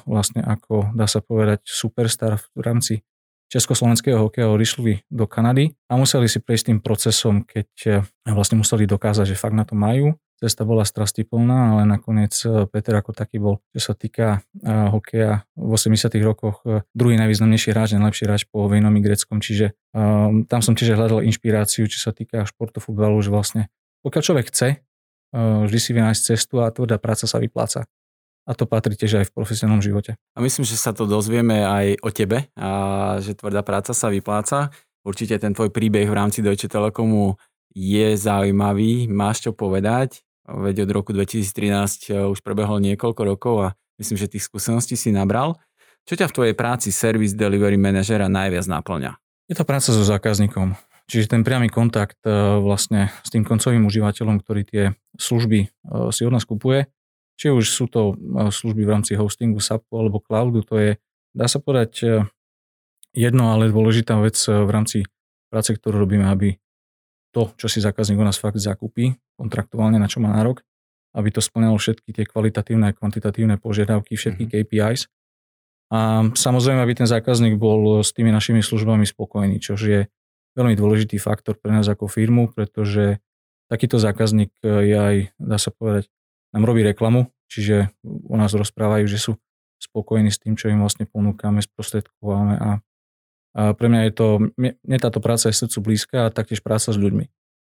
vlastne 0.10 0.42
ako 0.42 0.90
dá 0.98 1.06
sa 1.06 1.22
povedať 1.22 1.62
superstar 1.62 2.42
v 2.58 2.60
rámci 2.66 3.06
československého 3.48 4.20
hokeja 4.20 4.52
odišli 4.52 5.08
do 5.08 5.26
Kanady 5.26 5.76
a 5.88 5.96
museli 5.96 6.28
si 6.28 6.44
prejsť 6.44 6.66
tým 6.72 6.80
procesom, 6.84 7.44
keď 7.48 7.70
eh, 7.88 8.04
vlastne 8.28 8.60
museli 8.60 8.84
dokázať, 8.84 9.26
že 9.34 9.40
fakt 9.40 9.56
na 9.56 9.64
to 9.64 9.74
majú. 9.74 10.16
Cesta 10.38 10.70
bola 10.70 10.86
strastiplná, 10.86 11.74
ale 11.74 11.84
nakoniec 11.90 12.36
eh, 12.46 12.68
Peter 12.70 12.94
ako 13.00 13.16
taký 13.16 13.40
bol, 13.40 13.64
čo 13.74 13.92
sa 13.92 13.94
týka 13.98 14.46
uh, 14.62 14.94
hokeja 14.94 15.48
v 15.58 15.72
80 15.74 16.14
rokoch 16.22 16.62
uh, 16.68 16.86
druhý 16.94 17.18
najvýznamnejší 17.18 17.74
hráč, 17.74 17.98
najlepší 17.98 18.24
hráč 18.30 18.42
po 18.46 18.70
vejnom 18.70 18.94
i 18.94 19.02
greckom, 19.02 19.42
čiže 19.42 19.74
uh, 19.98 20.46
tam 20.46 20.60
som 20.62 20.78
tiež 20.78 20.94
hľadal 20.94 21.26
inšpiráciu, 21.26 21.90
čo 21.90 21.98
sa 21.98 22.14
týka 22.14 22.46
športu, 22.46 22.78
futbalu, 22.78 23.18
že 23.24 23.34
vlastne 23.34 23.62
pokiaľ 24.06 24.24
človek 24.24 24.48
chce, 24.54 24.70
vždy 25.36 25.80
si 25.84 25.92
vynájsť 25.92 26.22
cestu 26.32 26.64
a 26.64 26.72
tvrdá 26.72 26.96
práca 26.96 27.28
sa 27.28 27.42
vypláca 27.44 27.84
a 28.48 28.56
to 28.56 28.64
patrí 28.64 28.96
tiež 28.96 29.22
aj 29.22 29.26
v 29.28 29.36
profesionálnom 29.36 29.84
živote. 29.84 30.16
A 30.32 30.40
myslím, 30.40 30.64
že 30.64 30.80
sa 30.80 30.96
to 30.96 31.04
dozvieme 31.04 31.68
aj 31.68 32.00
o 32.00 32.10
tebe 32.16 32.48
a 32.56 32.70
že 33.20 33.36
tvrdá 33.36 33.60
práca 33.60 33.92
sa 33.92 34.08
vypláca. 34.08 34.72
Určite 35.04 35.36
ten 35.36 35.52
tvoj 35.52 35.68
príbeh 35.68 36.08
v 36.08 36.16
rámci 36.16 36.40
Deutsche 36.40 36.72
Telekomu 36.72 37.36
je 37.76 38.16
zaujímavý, 38.16 39.12
máš 39.12 39.46
čo 39.46 39.52
povedať, 39.52 40.24
veď 40.48 40.88
od 40.88 40.90
roku 40.96 41.12
2013 41.12 42.16
eh, 42.16 42.24
už 42.24 42.40
prebehlo 42.40 42.80
niekoľko 42.80 43.22
rokov 43.28 43.56
a 43.62 43.68
myslím, 44.00 44.16
že 44.16 44.32
tých 44.32 44.48
skúseností 44.48 44.96
si 44.96 45.12
nabral. 45.12 45.60
Čo 46.08 46.16
ťa 46.16 46.32
v 46.32 46.36
tvojej 46.36 46.56
práci 46.56 46.90
Service 46.96 47.36
Delivery 47.36 47.76
Manažera 47.76 48.32
najviac 48.32 48.64
naplňa? 48.64 49.20
Je 49.52 49.56
to 49.60 49.68
práca 49.68 49.92
so 49.92 50.04
zákazníkom. 50.08 50.80
Čiže 51.08 51.36
ten 51.36 51.44
priamy 51.44 51.68
kontakt 51.68 52.20
eh, 52.24 52.32
vlastne 52.64 53.12
s 53.24 53.30
tým 53.30 53.44
koncovým 53.44 53.84
užívateľom, 53.84 54.40
ktorý 54.40 54.62
tie 54.64 54.84
služby 55.20 55.60
eh, 55.68 55.70
si 56.16 56.24
od 56.24 56.32
nás 56.32 56.48
kupuje, 56.48 56.88
či 57.38 57.54
už 57.54 57.70
sú 57.70 57.86
to 57.86 58.18
služby 58.34 58.82
v 58.84 58.92
rámci 58.98 59.14
hostingu, 59.14 59.62
SAPu 59.62 59.94
alebo 59.94 60.18
cloudu, 60.18 60.66
to 60.66 60.76
je, 60.82 60.92
dá 61.38 61.46
sa 61.46 61.62
povedať, 61.62 62.26
jedno, 63.14 63.54
ale 63.54 63.70
dôležitá 63.70 64.18
vec 64.18 64.38
v 64.42 64.70
rámci 64.70 65.06
práce, 65.54 65.72
ktorú 65.72 66.02
robíme, 66.02 66.26
aby 66.28 66.58
to, 67.32 67.54
čo 67.56 67.70
si 67.70 67.78
zákazník 67.78 68.18
u 68.18 68.26
nás 68.26 68.42
fakt 68.42 68.58
zakúpi, 68.58 69.14
kontraktuálne, 69.38 70.02
na 70.02 70.10
čo 70.10 70.18
má 70.18 70.34
nárok, 70.34 70.66
aby 71.14 71.30
to 71.30 71.42
splňalo 71.42 71.78
všetky 71.78 72.10
tie 72.14 72.26
kvalitatívne 72.26 72.90
a 72.90 72.96
kvantitatívne 72.98 73.62
požiadavky, 73.62 74.18
všetky 74.18 74.50
mm-hmm. 74.50 74.66
KPIs. 74.66 75.02
A 75.88 76.28
samozrejme, 76.36 76.84
aby 76.84 76.94
ten 77.00 77.08
zákazník 77.08 77.56
bol 77.56 78.04
s 78.04 78.12
tými 78.12 78.28
našimi 78.34 78.60
službami 78.60 79.08
spokojný, 79.08 79.62
čo 79.64 79.80
je 79.80 80.10
veľmi 80.58 80.76
dôležitý 80.76 81.16
faktor 81.22 81.56
pre 81.56 81.72
nás 81.72 81.88
ako 81.88 82.10
firmu, 82.12 82.52
pretože 82.52 83.24
takýto 83.72 84.02
zákazník 84.02 84.52
je 84.62 84.98
aj, 84.98 85.16
dá 85.40 85.56
sa 85.62 85.72
povedať, 85.72 86.12
nám 86.58 86.66
robí 86.66 86.82
reklamu, 86.82 87.30
čiže 87.46 87.94
u 88.04 88.36
nás 88.36 88.50
rozprávajú, 88.52 89.06
že 89.06 89.22
sú 89.22 89.38
spokojní 89.78 90.34
s 90.34 90.42
tým, 90.42 90.58
čo 90.58 90.74
im 90.74 90.82
vlastne 90.82 91.06
ponúkame, 91.06 91.62
sprostredkováme 91.62 92.58
a 92.58 92.70
a 93.58 93.74
pre 93.74 93.90
mňa 93.90 94.02
je 94.06 94.14
to, 94.14 94.28
mne 94.62 94.98
táto 95.02 95.18
práca 95.18 95.50
je 95.50 95.58
srdcu 95.58 95.78
blízka 95.82 96.18
a 96.30 96.34
taktiež 96.34 96.62
práca 96.62 96.94
s 96.94 96.98
ľuďmi. 97.02 97.26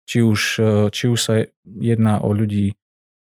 Či 0.05 0.21
už, 0.21 0.41
e, 0.61 0.71
či 0.93 1.09
už 1.09 1.17
sa 1.17 1.33
jedná 1.65 2.21
o 2.21 2.29
ľudí 2.37 2.77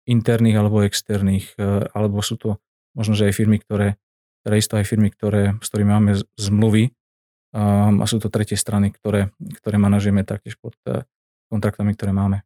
interných 0.04 0.60
alebo 0.60 0.84
externých, 0.84 1.56
e, 1.56 1.88
alebo 1.96 2.20
sú 2.20 2.36
to 2.36 2.60
možno, 2.92 3.16
že 3.16 3.32
aj 3.32 3.40
firmy, 3.40 3.56
ktoré, 3.56 3.96
ktoré 4.44 4.54
isto 4.60 4.76
aj 4.76 4.84
firmy, 4.84 5.08
ktoré, 5.08 5.56
s 5.64 5.72
ktorými 5.72 5.90
máme 5.96 6.12
zmluvy 6.36 6.92
a 7.52 8.04
sú 8.08 8.16
to 8.16 8.32
tretie 8.32 8.56
strany, 8.56 8.88
ktoré, 8.92 9.28
ktoré 9.60 9.76
manažujeme 9.76 10.24
taktiež 10.24 10.60
pod 10.60 10.76
e, 10.84 11.08
kontraktami, 11.48 11.96
ktoré 11.96 12.12
máme. 12.12 12.44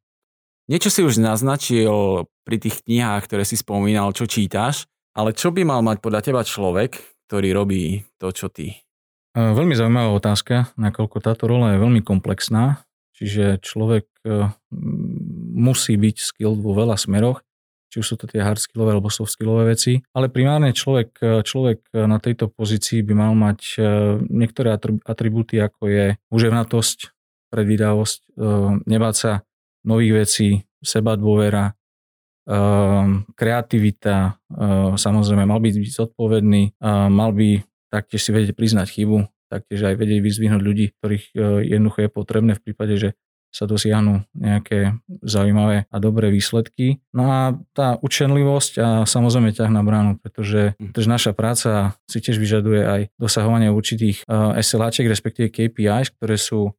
Niečo 0.66 0.90
si 0.90 0.98
už 1.06 1.22
naznačil 1.22 2.26
pri 2.42 2.58
tých 2.58 2.82
knihách, 2.82 3.30
ktoré 3.30 3.46
si 3.46 3.54
spomínal, 3.54 4.10
čo 4.10 4.26
čítaš, 4.26 4.90
ale 5.14 5.30
čo 5.30 5.54
by 5.54 5.62
mal 5.62 5.78
mať 5.78 6.02
podľa 6.02 6.20
teba 6.26 6.42
človek, 6.42 6.98
ktorý 7.30 7.54
robí 7.54 8.02
to, 8.18 8.34
čo 8.34 8.50
ty? 8.50 8.82
Veľmi 9.38 9.78
zaujímavá 9.78 10.10
otázka, 10.18 10.74
nakoľko 10.74 11.22
táto 11.22 11.46
rola 11.46 11.78
je 11.78 11.82
veľmi 11.86 12.02
komplexná, 12.02 12.82
čiže 13.14 13.62
človek 13.62 14.10
e, 14.26 14.50
musí 15.54 15.94
byť 15.94 16.16
skilled 16.18 16.58
vo 16.58 16.74
veľa 16.74 16.98
smeroch, 16.98 17.46
či 17.86 18.02
už 18.02 18.06
sú 18.10 18.16
to 18.18 18.26
tie 18.26 18.42
hard 18.42 18.58
skillové 18.58 18.98
alebo 18.98 19.06
soft 19.06 19.38
skillové 19.38 19.70
veci, 19.70 20.02
ale 20.18 20.34
primárne 20.34 20.74
človek, 20.74 21.08
e, 21.22 21.46
človek 21.46 21.94
na 21.94 22.18
tejto 22.18 22.50
pozícii 22.50 23.06
by 23.06 23.14
mal 23.14 23.38
mať 23.38 23.60
e, 23.62 23.80
niektoré 24.34 24.74
atribúty, 25.06 25.62
ako 25.62 25.86
je 25.86 26.06
uževnatosť, 26.34 27.14
predvídavosť, 27.54 28.34
nebáť 28.90 29.14
sa 29.14 29.46
nových 29.86 30.26
vecí, 30.26 30.48
seba 30.82 31.14
dôvera, 31.14 31.72
kreativita, 33.34 34.38
samozrejme 34.94 35.44
mal 35.50 35.58
byť 35.58 35.74
zodpovedný, 35.90 36.78
mal 37.10 37.34
by 37.34 37.58
taktiež 37.90 38.22
si 38.22 38.30
vedieť 38.30 38.54
priznať 38.54 38.86
chybu, 38.86 39.26
taktiež 39.50 39.82
aj 39.90 39.94
vedieť 39.98 40.20
vyzvihnúť 40.22 40.62
ľudí, 40.62 40.86
ktorých 40.98 41.34
jednoducho 41.66 42.06
je 42.06 42.10
potrebné 42.10 42.52
v 42.54 42.62
prípade, 42.62 42.94
že 42.98 43.10
sa 43.50 43.64
dosiahnu 43.64 44.20
nejaké 44.36 45.00
zaujímavé 45.24 45.88
a 45.88 45.96
dobré 45.96 46.28
výsledky. 46.28 47.00
No 47.16 47.32
a 47.32 47.56
tá 47.72 47.96
učenlivosť 48.04 48.72
a 48.76 48.88
samozrejme 49.08 49.56
ťah 49.56 49.72
na 49.72 49.80
bránu, 49.80 50.20
pretože, 50.20 50.76
hm. 50.76 50.92
pretože 50.92 51.08
naša 51.08 51.32
práca 51.32 51.96
si 52.04 52.20
tiež 52.20 52.36
vyžaduje 52.36 52.82
aj 52.84 53.00
dosahovanie 53.16 53.72
určitých 53.72 54.28
SLAčiek, 54.60 55.08
respektíve 55.08 55.48
KPIs, 55.48 56.12
ktoré 56.14 56.36
sú 56.36 56.76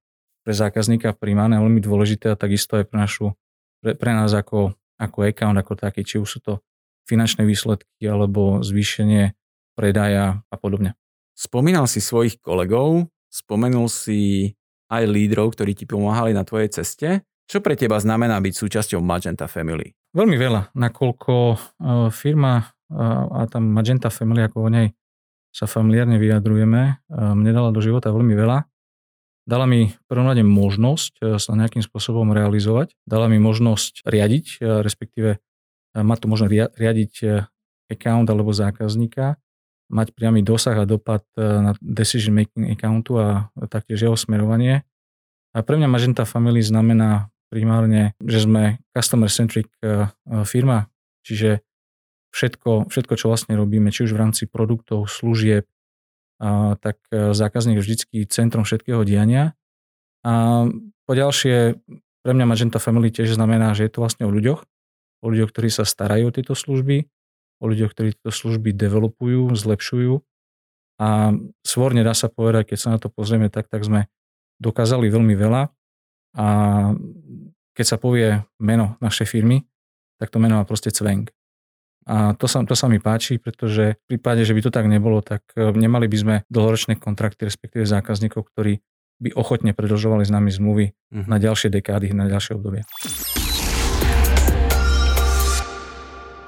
pre 0.47 0.55
zákazníka 0.55 1.11
primárne 1.11 1.59
veľmi 1.59 1.83
dôležité 1.83 2.31
a 2.31 2.39
takisto 2.39 2.79
aj 2.79 2.87
pre, 2.87 2.95
našu, 2.95 3.35
pre, 3.83 3.99
pre 3.99 4.15
nás 4.15 4.31
ako, 4.31 4.71
ako 4.95 5.27
account, 5.27 5.59
ako 5.59 5.75
taký, 5.75 6.07
či 6.07 6.23
už 6.23 6.29
sú 6.31 6.39
to 6.39 6.53
finančné 7.03 7.43
výsledky 7.43 8.07
alebo 8.07 8.63
zvýšenie 8.63 9.35
predaja 9.75 10.39
a 10.47 10.55
podobne. 10.55 10.95
Spomínal 11.35 11.83
si 11.91 11.99
svojich 11.99 12.39
kolegov, 12.39 13.11
spomenul 13.27 13.91
si 13.91 14.55
aj 14.87 15.03
lídrov, 15.03 15.51
ktorí 15.51 15.75
ti 15.75 15.83
pomáhali 15.83 16.31
na 16.31 16.47
tvojej 16.47 16.71
ceste. 16.79 17.27
Čo 17.43 17.59
pre 17.59 17.75
teba 17.75 17.99
znamená 17.99 18.39
byť 18.39 18.53
súčasťou 18.55 19.03
Magenta 19.03 19.51
Family? 19.51 19.99
Veľmi 20.15 20.39
veľa, 20.39 20.71
nakoľko 20.71 21.33
e, 21.35 21.57
firma 22.15 22.63
e, 22.87 22.95
a 23.35 23.43
tam 23.51 23.67
Magenta 23.67 24.07
Family, 24.07 24.47
ako 24.47 24.57
o 24.63 24.69
nej 24.71 24.95
sa 25.51 25.67
familiárne 25.67 26.15
vyjadrujeme, 26.15 26.81
e, 26.87 26.93
mne 27.11 27.51
dala 27.51 27.75
do 27.75 27.83
života 27.83 28.15
veľmi 28.15 28.31
veľa. 28.31 28.63
Dala 29.47 29.63
mi 29.63 29.95
prvom 30.11 30.27
rade 30.27 30.43
možnosť 30.43 31.39
sa 31.39 31.51
nejakým 31.55 31.79
spôsobom 31.79 32.35
realizovať. 32.35 32.91
Dala 33.07 33.31
mi 33.31 33.39
možnosť 33.39 34.03
riadiť, 34.03 34.59
respektíve 34.83 35.39
má 35.95 36.19
to 36.19 36.27
možno 36.27 36.51
riadiť 36.51 37.47
account 37.87 38.27
alebo 38.27 38.51
zákazníka 38.51 39.39
mať 39.87 40.11
priamy 40.11 40.43
dosah 40.43 40.75
a 40.75 40.89
dopad 40.89 41.23
e, 41.35 41.41
na 41.41 41.71
decision 41.79 42.35
making 42.35 42.75
accountu 42.75 43.19
a 43.19 43.47
taktiež 43.71 44.07
jeho 44.07 44.17
smerovanie. 44.19 44.83
A 45.55 45.63
pre 45.63 45.79
mňa 45.79 45.87
Magenta 45.87 46.27
Family 46.27 46.59
znamená 46.59 47.31
primárne, 47.47 48.13
že 48.19 48.43
sme 48.43 48.83
customer 48.91 49.31
centric 49.31 49.71
e, 49.79 49.87
e, 49.87 50.43
firma, 50.43 50.91
čiže 51.23 51.63
všetko, 52.35 52.91
všetko, 52.91 53.13
čo 53.15 53.31
vlastne 53.31 53.55
robíme, 53.55 53.89
či 53.89 54.03
už 54.03 54.11
v 54.13 54.21
rámci 54.27 54.43
produktov, 54.45 55.07
služieb, 55.07 55.65
tak 56.81 56.97
zákazník 57.11 57.81
je 57.81 57.85
vždycky 57.85 58.17
centrom 58.29 58.61
všetkého 58.61 59.01
diania. 59.01 59.57
A 60.21 60.65
po 61.07 61.13
ďalšie, 61.13 61.79
pre 62.21 62.31
mňa 62.35 62.45
Magenta 62.45 62.77
Family 62.77 63.09
tiež 63.09 63.33
znamená, 63.37 63.73
že 63.73 63.87
je 63.87 63.91
to 63.93 64.03
vlastne 64.03 64.27
o 64.27 64.31
ľuďoch, 64.33 64.61
o 65.23 65.25
ľuďoch, 65.31 65.49
ktorí 65.49 65.69
sa 65.73 65.87
starajú 65.87 66.29
o 66.29 66.35
tieto 66.35 66.53
služby, 66.53 67.07
o 67.57 67.65
ľuďoch, 67.65 67.91
ktorí 67.95 68.13
tieto 68.13 68.33
služby 68.33 68.75
developujú, 68.75 69.49
zlepšujú. 69.55 70.21
A 70.97 71.33
svorne 71.61 72.01
dá 72.01 72.17
sa 72.17 72.25
povedať, 72.29 72.73
keď 72.73 72.77
sa 72.77 72.89
na 72.93 72.97
to 72.97 73.13
pozrieme, 73.13 73.53
tak, 73.53 73.69
tak 73.69 73.85
sme 73.85 74.09
dokázali 74.57 75.09
veľmi 75.13 75.37
veľa. 75.37 75.69
A 76.37 76.45
keď 77.77 77.85
sa 77.85 77.97
povie 78.01 78.41
meno 78.57 78.97
našej 79.01 79.29
firmy, 79.29 79.65
tak 80.17 80.33
to 80.33 80.41
meno 80.41 80.57
má 80.57 80.65
proste 80.65 80.89
cvenk. 80.89 81.29
A 82.07 82.31
to 82.39 82.47
sa, 82.47 82.63
to 82.63 82.71
sa 82.71 82.87
mi 82.87 83.03
páči, 83.03 83.35
pretože 83.35 83.99
v 84.07 84.15
prípade, 84.15 84.47
že 84.47 84.55
by 84.55 84.61
to 84.63 84.71
tak 84.71 84.87
nebolo, 84.87 85.19
tak 85.19 85.43
e, 85.59 85.75
nemali 85.75 86.07
by 86.07 86.17
sme 86.17 86.35
dlhoročné 86.47 86.95
kontrakty, 86.95 87.43
respektíve 87.43 87.83
zákazníkov, 87.83 88.47
ktorí 88.47 88.79
by 89.19 89.35
ochotne 89.35 89.75
predlžovali 89.75 90.23
s 90.23 90.31
nami 90.31 90.47
zmluvy 90.47 90.95
mm-hmm. 90.95 91.27
na 91.27 91.35
ďalšie 91.35 91.67
dekády, 91.67 92.15
na 92.15 92.31
ďalšie 92.31 92.55
obdobie. 92.55 92.87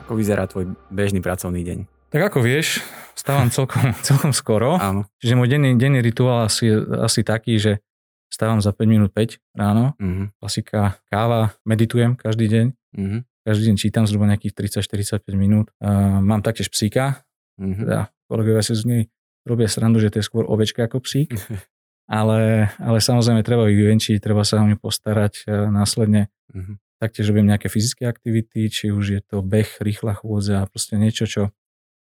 Ako 0.08 0.16
vyzerá 0.16 0.48
tvoj 0.48 0.80
bežný 0.88 1.20
pracovný 1.20 1.68
deň? 1.68 1.78
Tak 2.10 2.32
ako 2.32 2.40
vieš, 2.40 2.80
stávam 3.12 3.52
celkom, 3.52 3.92
celkom 4.08 4.32
skoro. 4.32 4.80
Áno. 4.80 5.12
Čiže 5.20 5.36
môj 5.36 5.52
denný, 5.52 5.76
denný 5.76 6.00
rituál 6.00 6.48
asi, 6.48 6.72
asi 7.04 7.28
taký, 7.28 7.60
že 7.60 7.84
stávam 8.32 8.64
za 8.64 8.72
5 8.72 8.88
minút 8.88 9.12
5 9.12 9.60
ráno, 9.60 9.92
mm-hmm. 10.00 10.40
klasika 10.40 10.96
káva, 11.12 11.52
meditujem 11.68 12.16
každý 12.16 12.48
deň. 12.48 12.66
Mm-hmm. 12.96 13.22
Každý 13.48 13.72
deň 13.72 13.76
čítam 13.80 14.04
zhruba 14.04 14.28
nejakých 14.28 14.84
30-45 14.84 15.24
minút. 15.40 15.72
Uh, 15.80 16.20
mám 16.20 16.44
taktiež 16.44 16.68
psíka. 16.68 17.24
Mm-hmm. 17.56 17.88
Teda 17.88 18.00
kolegovia 18.28 18.64
si 18.64 18.76
z 18.76 18.84
nej 18.84 19.02
robia 19.48 19.72
srandu, 19.72 20.04
že 20.04 20.12
to 20.12 20.20
je 20.20 20.28
skôr 20.28 20.44
ovečka 20.44 20.86
ako 20.86 21.00
psík. 21.00 21.34
ale, 22.20 22.72
ale 22.76 22.98
samozrejme 23.00 23.40
treba 23.48 23.72
ich 23.72 23.80
vyvenčiť, 23.80 24.20
treba 24.20 24.44
sa 24.44 24.60
o 24.60 24.68
ňu 24.68 24.76
postarať 24.76 25.48
uh, 25.48 25.72
následne. 25.72 26.28
Mm-hmm. 26.52 26.76
Taktiež 27.00 27.32
robím 27.32 27.48
nejaké 27.48 27.72
fyzické 27.72 28.12
aktivity, 28.12 28.68
či 28.68 28.92
už 28.92 29.06
je 29.08 29.22
to 29.24 29.40
beh, 29.40 29.80
rýchla 29.80 30.20
chôdza, 30.20 30.68
proste 30.68 31.00
niečo, 31.00 31.24
čo 31.24 31.42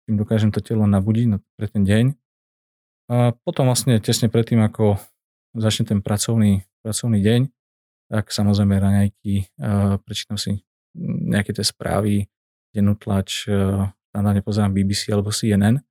tým 0.10 0.18
dokážem 0.18 0.50
to 0.50 0.58
telo 0.58 0.90
nabudiť 0.90 1.38
pre 1.54 1.70
ten 1.70 1.86
deň. 1.86 2.06
A 3.08 3.38
potom 3.46 3.70
vlastne 3.70 4.02
tesne 4.02 4.28
predtým, 4.28 4.58
ako 4.66 4.98
začne 5.54 5.86
ten 5.86 6.00
pracovný, 6.02 6.66
pracovný 6.82 7.22
deň, 7.22 7.42
tak 8.10 8.34
samozrejme 8.34 8.74
raňajky, 8.74 9.54
prečítam 10.02 10.40
si 10.40 10.67
nejaké 11.28 11.52
tie 11.52 11.68
správy, 11.68 12.32
dennú 12.72 12.96
tlač, 12.96 13.44
štandardne 14.16 14.42
pozerám 14.42 14.72
BBC 14.72 15.12
alebo 15.12 15.36
CNN. 15.36 15.84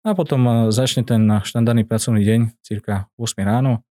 A 0.00 0.16
potom 0.16 0.72
začne 0.72 1.04
ten 1.04 1.20
štandardný 1.28 1.84
pracovný 1.84 2.24
deň, 2.24 2.40
cirka 2.64 3.12
8 3.20 3.36
ráno, 3.44 3.84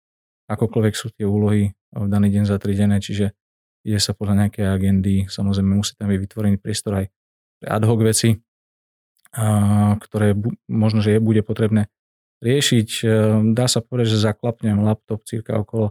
akokoľvek 0.47 0.95
sú 0.95 1.11
tie 1.11 1.27
úlohy 1.27 1.75
v 1.91 2.07
daný 2.07 2.31
deň 2.31 2.47
zatridené, 2.47 3.03
čiže 3.03 3.35
ide 3.83 3.99
sa 3.99 4.15
podľa 4.15 4.47
nejakej 4.47 4.67
agendy, 4.71 5.15
samozrejme 5.27 5.75
musí 5.75 5.99
tam 5.99 6.07
byť 6.07 6.19
vytvorený 6.23 6.57
priestor 6.63 7.03
aj 7.03 7.07
pre 7.59 7.69
ad 7.71 7.83
hoc 7.83 7.99
veci, 8.07 8.39
ktoré 9.99 10.39
možno, 10.71 11.03
že 11.03 11.17
je, 11.17 11.19
bude 11.19 11.43
potrebné 11.43 11.91
riešiť. 12.39 12.89
Dá 13.57 13.67
sa 13.67 13.83
povedať, 13.83 14.15
že 14.15 14.27
zaklapnem 14.31 14.79
laptop 14.87 15.27
cirka 15.27 15.59
okolo 15.59 15.91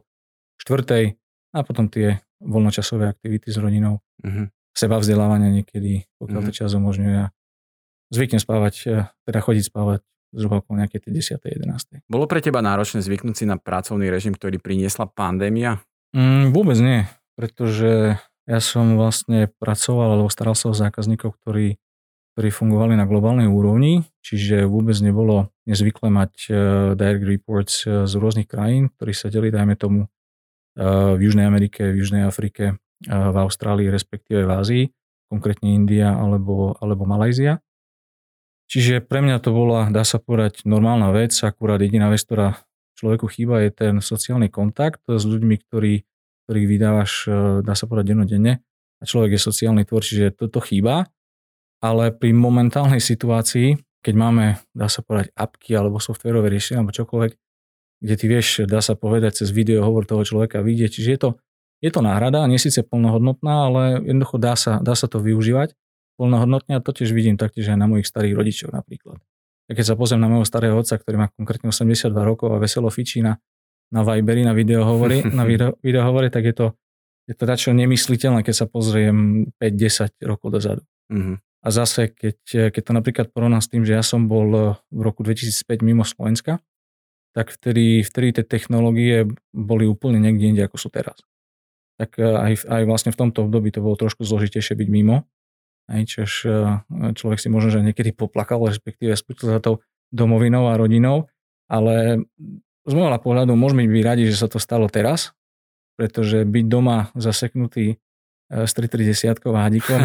štvrtej 0.63 1.19
a 1.51 1.59
potom 1.63 1.91
tie 1.91 2.23
voľnočasové 2.39 3.11
aktivity 3.11 3.51
s 3.51 3.57
rodinou, 3.59 3.99
uh-huh. 4.23 4.47
Seba 4.75 4.99
vzdelávania 4.99 5.49
niekedy, 5.49 6.05
pokiaľ 6.19 6.39
uh-huh. 6.43 6.51
to 6.51 6.59
čas 6.59 6.75
umožňuje. 6.75 7.31
Zvyknem 8.11 8.43
spávať, 8.43 9.07
teda 9.25 9.39
chodiť 9.41 9.63
spávať 9.71 10.05
zhruba 10.35 10.59
okolo 10.59 10.83
nejaké 10.83 10.99
10. 10.99 11.39
11. 11.39 12.05
Bolo 12.11 12.27
pre 12.27 12.43
teba 12.43 12.59
náročné 12.59 12.99
zvyknúť 12.99 13.35
si 13.39 13.45
na 13.47 13.55
pracovný 13.55 14.11
režim, 14.11 14.35
ktorý 14.35 14.59
priniesla 14.59 15.07
pandémia? 15.07 15.79
Mm, 16.11 16.51
vôbec 16.51 16.77
nie, 16.83 17.07
pretože 17.39 18.19
ja 18.45 18.59
som 18.61 18.99
vlastne 18.99 19.49
pracoval 19.57 20.19
alebo 20.19 20.29
staral 20.29 20.53
sa 20.53 20.69
o 20.69 20.75
zákazníkov, 20.77 21.39
ktorí, 21.41 21.79
ktorí 22.35 22.49
fungovali 22.51 22.93
na 22.93 23.09
globálnej 23.09 23.49
úrovni, 23.49 24.05
čiže 24.21 24.69
vôbec 24.69 24.95
nebolo 25.01 25.49
nezvykle 25.65 26.13
mať 26.13 26.33
uh, 26.51 26.55
direct 26.93 27.25
reports 27.25 27.75
uh, 27.87 28.05
z 28.05 28.13
rôznych 28.21 28.45
krajín, 28.45 28.93
ktorí 28.93 29.11
sa 29.17 29.33
deli, 29.33 29.49
dajme 29.49 29.73
tomu, 29.73 30.05
uh, 30.05 31.17
v 31.17 31.25
Južnej 31.25 31.49
Amerike, 31.49 31.89
v 31.89 32.05
Južnej 32.05 32.21
Afrike, 32.27 32.77
v 33.05 33.35
Austrálii, 33.37 33.87
respektíve 33.89 34.45
v 34.45 34.51
Ázii, 34.51 34.83
konkrétne 35.29 35.73
India 35.73 36.13
alebo, 36.13 36.77
alebo 36.81 37.05
Malajzia. 37.05 37.61
Čiže 38.65 39.05
pre 39.05 39.21
mňa 39.21 39.37
to 39.45 39.53
bola, 39.53 39.93
dá 39.93 40.01
sa 40.01 40.17
povedať, 40.17 40.65
normálna 40.65 41.13
vec, 41.13 41.37
akurát 41.45 41.77
jediná 41.77 42.09
vec, 42.09 42.25
ktorá 42.25 42.65
človeku 42.97 43.29
chýba, 43.29 43.61
je 43.61 43.69
ten 43.69 43.93
sociálny 44.01 44.49
kontakt 44.49 45.05
s 45.05 45.21
ľuďmi, 45.21 45.55
ktorý, 45.69 46.01
ktorých 46.47 46.67
vydávaš, 46.67 47.11
e, 47.29 47.31
dá 47.61 47.77
sa 47.77 47.85
povedať, 47.85 48.15
dennodenne. 48.15 48.65
A 48.97 49.03
človek 49.05 49.37
je 49.37 49.41
sociálny 49.45 49.85
tvor, 49.85 50.01
čiže 50.01 50.33
toto 50.33 50.63
chýba. 50.65 51.05
Ale 51.83 52.09
pri 52.09 52.33
momentálnej 52.33 53.03
situácii, 53.03 53.77
keď 54.01 54.13
máme, 54.17 54.57
dá 54.73 54.89
sa 54.89 55.05
povedať, 55.05 55.29
apky 55.37 55.77
alebo 55.77 56.01
softverové 56.01 56.49
riešenia 56.49 56.81
alebo 56.81 56.95
čokoľvek, 56.95 57.31
kde 58.01 58.15
ty 58.17 58.25
vieš, 58.25 58.47
dá 58.65 58.81
sa 58.81 58.97
povedať, 58.97 59.45
cez 59.45 59.53
video 59.53 59.85
hovor 59.85 60.09
toho 60.09 60.25
človeka 60.25 60.65
vidieť. 60.65 60.89
Čiže 60.89 61.09
je 61.13 61.19
to, 61.21 61.29
je 61.85 61.91
to 61.93 62.01
náhrada, 62.01 62.49
nie 62.49 62.57
síce 62.57 62.81
plnohodnotná, 62.81 63.69
ale 63.69 63.81
jednoducho 64.01 64.41
dá 64.41 64.57
sa, 64.57 64.81
dá 64.81 64.97
sa 64.97 65.05
to 65.05 65.21
využívať 65.21 65.77
plnohodnotne 66.17 66.79
a 66.79 66.81
to 66.81 66.89
tiež 66.95 67.13
vidím 67.13 67.37
taktiež 67.37 67.69
aj 67.69 67.77
na 67.77 67.85
mojich 67.85 68.09
starých 68.09 68.33
rodičov 68.33 68.73
napríklad. 68.73 69.21
Ja 69.69 69.73
keď 69.77 69.93
sa 69.93 69.95
pozriem 69.99 70.21
na 70.23 70.29
môjho 70.31 70.47
starého 70.47 70.73
otca, 70.73 70.97
ktorý 70.97 71.15
má 71.21 71.27
konkrétne 71.37 71.69
82 71.69 72.09
rokov 72.25 72.55
a 72.55 72.57
veselo 72.57 72.89
fičí 72.89 73.21
na, 73.21 73.37
na 73.93 74.01
Viberi, 74.01 74.41
na 74.41 74.57
videohovory, 74.57 75.29
na 75.37 75.45
video, 75.45 75.77
videohovory, 75.85 76.33
tak 76.33 76.49
je 76.49 76.55
to, 76.55 76.67
je 77.29 77.35
to 77.37 77.43
dačo 77.45 77.69
nemysliteľné, 77.75 78.41
keď 78.41 78.55
sa 78.55 78.65
pozriem 78.65 79.49
5-10 79.61 80.25
rokov 80.25 80.49
dozadu. 80.55 80.81
Mm-hmm. 81.13 81.37
A 81.65 81.67
zase, 81.73 82.13
keď, 82.13 82.69
keď 82.69 82.81
to 82.81 82.91
napríklad 82.93 83.27
porovnám 83.33 83.61
s 83.61 83.69
tým, 83.73 83.81
že 83.81 83.97
ja 83.97 84.05
som 84.05 84.29
bol 84.29 84.77
v 84.77 85.01
roku 85.01 85.25
2005 85.25 85.81
mimo 85.81 86.05
Slovenska, 86.05 86.61
tak 87.33 87.51
vtedy, 87.51 88.05
vtedy 88.05 88.37
tie 88.37 88.45
technológie 88.45 89.27
boli 89.49 89.89
úplne 89.89 90.21
niekde 90.21 90.45
inde, 90.55 90.61
ako 90.61 90.77
sú 90.77 90.87
teraz. 90.93 91.19
Tak 91.95 92.19
aj, 92.19 92.67
aj 92.67 92.83
vlastne 92.83 93.11
v 93.15 93.19
tomto 93.23 93.47
období 93.47 93.71
to 93.71 93.79
bolo 93.79 93.95
trošku 93.95 94.27
zložitejšie 94.27 94.75
byť 94.75 94.89
mimo. 94.91 95.23
Aj, 95.85 96.01
čož 96.01 96.31
e, 96.49 96.81
človek 97.13 97.37
si 97.37 97.47
možno, 97.47 97.69
že 97.69 97.85
niekedy 97.85 98.11
poplakal, 98.11 98.57
respektíve 98.65 99.13
spúšťal 99.13 99.47
za 99.57 99.61
tou 99.61 99.75
domovinou 100.09 100.67
a 100.69 100.77
rodinou, 100.77 101.29
ale 101.69 102.25
z 102.85 102.93
môjho 102.93 103.17
pohľadu 103.21 103.53
môžeme 103.53 103.85
byť 103.85 104.03
radi, 104.05 104.23
že 104.29 104.37
sa 104.37 104.47
to 104.49 104.57
stalo 104.57 104.89
teraz, 104.89 105.33
pretože 105.93 106.45
byť 106.45 106.65
doma 106.65 107.13
zaseknutý 107.13 107.95
e, 107.95 107.95
s 108.49 108.71
330 108.73 109.45
a 109.45 109.59
hadikom, 109.61 110.01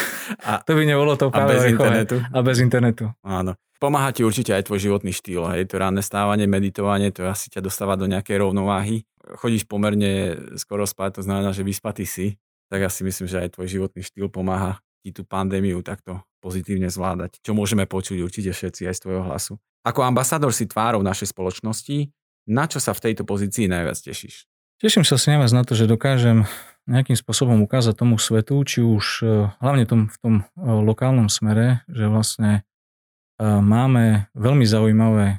a, 0.48 0.60
to 0.64 0.72
by 0.76 0.84
nebolo 0.84 1.16
to 1.16 1.28
práve. 1.28 1.48
A 1.48 1.54
bez 1.56 1.64
internetu. 1.68 2.16
A 2.20 2.38
bez 2.40 2.58
internetu. 2.60 3.04
Áno. 3.24 3.56
Pomáha 3.82 4.14
ti 4.14 4.22
určite 4.22 4.54
aj 4.54 4.70
tvoj 4.70 4.78
životný 4.78 5.10
štýl, 5.10 5.42
hej, 5.58 5.66
to 5.66 5.74
ranné 5.74 6.06
stávanie, 6.06 6.46
meditovanie, 6.46 7.10
to 7.10 7.26
asi 7.26 7.50
ťa 7.50 7.66
dostáva 7.66 7.98
do 7.98 8.06
nejakej 8.06 8.38
rovnováhy. 8.38 9.02
Chodíš 9.38 9.64
pomerne 9.70 10.36
skoro 10.58 10.86
spať, 10.86 11.20
to 11.20 11.22
znamená, 11.26 11.54
že 11.54 11.62
vyspatý 11.62 12.04
si, 12.04 12.36
tak 12.72 12.82
ja 12.82 12.90
si 12.90 13.04
myslím, 13.04 13.28
že 13.28 13.38
aj 13.42 13.54
tvoj 13.54 13.68
životný 13.68 14.00
štýl 14.00 14.32
pomáha 14.32 14.80
ti 15.02 15.10
tú 15.10 15.26
pandémiu 15.26 15.82
takto 15.82 16.22
pozitívne 16.42 16.90
zvládať, 16.90 17.38
čo 17.42 17.54
môžeme 17.54 17.86
počuť 17.86 18.18
určite 18.22 18.50
všetci 18.50 18.90
aj 18.90 18.94
z 18.98 19.02
tvojho 19.02 19.22
hlasu. 19.26 19.54
Ako 19.82 20.06
ambasádor 20.06 20.54
si 20.54 20.70
tvárou 20.70 21.02
našej 21.02 21.34
spoločnosti, 21.34 22.10
na 22.46 22.66
čo 22.66 22.82
sa 22.82 22.94
v 22.94 23.10
tejto 23.10 23.22
pozícii 23.22 23.70
najviac 23.70 23.98
tešíš? 23.98 24.46
Teším 24.82 25.06
sa 25.06 25.14
si 25.14 25.30
najviac 25.30 25.52
na 25.54 25.62
to, 25.62 25.78
že 25.78 25.86
dokážem 25.86 26.42
nejakým 26.90 27.14
spôsobom 27.14 27.62
ukázať 27.62 27.94
tomu 27.94 28.18
svetu, 28.18 28.58
či 28.66 28.82
už 28.82 29.04
e, 29.22 29.26
hlavne 29.62 29.86
tom, 29.86 30.10
v 30.10 30.16
tom 30.18 30.34
e, 30.42 30.44
lokálnom 30.58 31.30
smere, 31.30 31.86
že 31.86 32.10
vlastne 32.10 32.50
e, 32.58 32.60
máme 33.42 34.26
veľmi 34.34 34.66
zaujímavé 34.66 35.38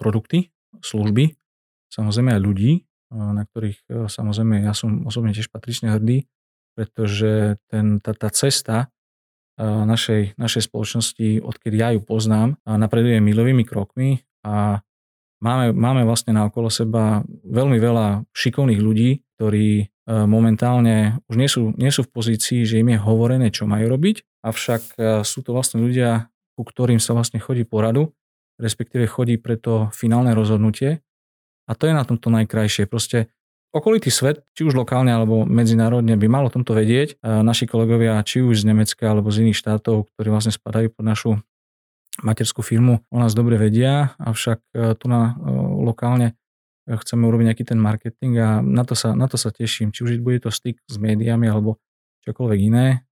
produkty, 0.00 0.48
služby, 0.80 1.36
samozrejme 1.92 2.32
aj 2.32 2.40
ľudí, 2.40 2.72
na 3.12 3.44
ktorých 3.44 4.08
samozrejme 4.08 4.64
ja 4.64 4.72
som 4.72 5.04
osobne 5.04 5.36
tiež 5.36 5.52
patrične 5.52 5.92
hrdý, 5.92 6.24
pretože 6.72 7.60
ten, 7.68 8.00
tá, 8.00 8.16
tá 8.16 8.32
cesta 8.32 8.88
našej, 9.60 10.40
našej 10.40 10.64
spoločnosti, 10.64 11.44
odkedy 11.44 11.76
ja 11.76 11.92
ju 11.92 12.00
poznám, 12.00 12.56
napreduje 12.64 13.20
milovými 13.20 13.68
krokmi 13.68 14.24
a 14.48 14.80
máme, 15.44 15.76
máme 15.76 16.08
vlastne 16.08 16.32
na 16.32 16.48
okolo 16.48 16.72
seba 16.72 17.20
veľmi 17.44 17.76
veľa 17.76 18.24
šikovných 18.32 18.80
ľudí, 18.80 19.20
ktorí 19.36 19.92
momentálne 20.08 21.20
už 21.28 21.36
nie 21.36 21.50
sú, 21.52 21.76
nie 21.76 21.92
sú 21.92 22.08
v 22.08 22.12
pozícii, 22.16 22.64
že 22.64 22.80
im 22.80 22.96
je 22.96 22.98
hovorené, 22.98 23.52
čo 23.52 23.68
majú 23.68 23.92
robiť, 23.92 24.24
avšak 24.40 24.96
sú 25.22 25.44
to 25.44 25.52
vlastne 25.52 25.84
ľudia, 25.84 26.32
ku 26.56 26.64
ktorým 26.64 26.98
sa 26.98 27.12
vlastne 27.12 27.38
chodí 27.38 27.68
poradu, 27.68 28.16
respektíve 28.56 29.04
chodí 29.04 29.36
pre 29.36 29.60
to 29.60 29.92
finálne 29.92 30.32
rozhodnutie. 30.32 31.04
A 31.66 31.78
to 31.78 31.86
je 31.86 31.94
na 31.94 32.02
tomto 32.02 32.28
najkrajšie. 32.30 32.90
Proste 32.90 33.30
Okolitý 33.72 34.12
svet, 34.12 34.44
či 34.52 34.68
už 34.68 34.76
lokálne 34.76 35.08
alebo 35.08 35.48
medzinárodne, 35.48 36.12
by 36.20 36.28
malo 36.28 36.52
tomto 36.52 36.76
vedieť. 36.76 37.16
Naši 37.24 37.64
kolegovia, 37.64 38.20
či 38.20 38.44
už 38.44 38.60
z 38.60 38.68
Nemecka 38.68 39.08
alebo 39.08 39.32
z 39.32 39.48
iných 39.48 39.56
štátov, 39.56 40.12
ktorí 40.12 40.28
vlastne 40.28 40.52
spadajú 40.52 40.92
pod 40.92 41.04
našu 41.08 41.30
materskú 42.20 42.60
firmu, 42.60 43.00
o 43.08 43.16
nás 43.16 43.32
dobre 43.32 43.56
vedia, 43.56 44.12
avšak 44.20 44.60
e, 44.76 44.92
tu 45.00 45.08
na 45.08 45.32
e, 45.32 45.48
lokálne 45.80 46.36
e, 46.84 46.92
chceme 47.00 47.24
urobiť 47.24 47.46
nejaký 47.48 47.64
ten 47.64 47.80
marketing 47.80 48.34
a 48.36 48.48
na 48.60 48.84
to 48.84 48.92
sa, 48.92 49.16
na 49.16 49.24
to 49.24 49.40
sa 49.40 49.48
teším. 49.48 49.88
Či 49.88 50.04
už 50.04 50.10
bude 50.20 50.44
to 50.44 50.52
styk 50.52 50.76
s 50.84 51.00
médiami 51.00 51.48
alebo 51.48 51.80
čokoľvek 52.28 52.60
iné, 52.60 53.02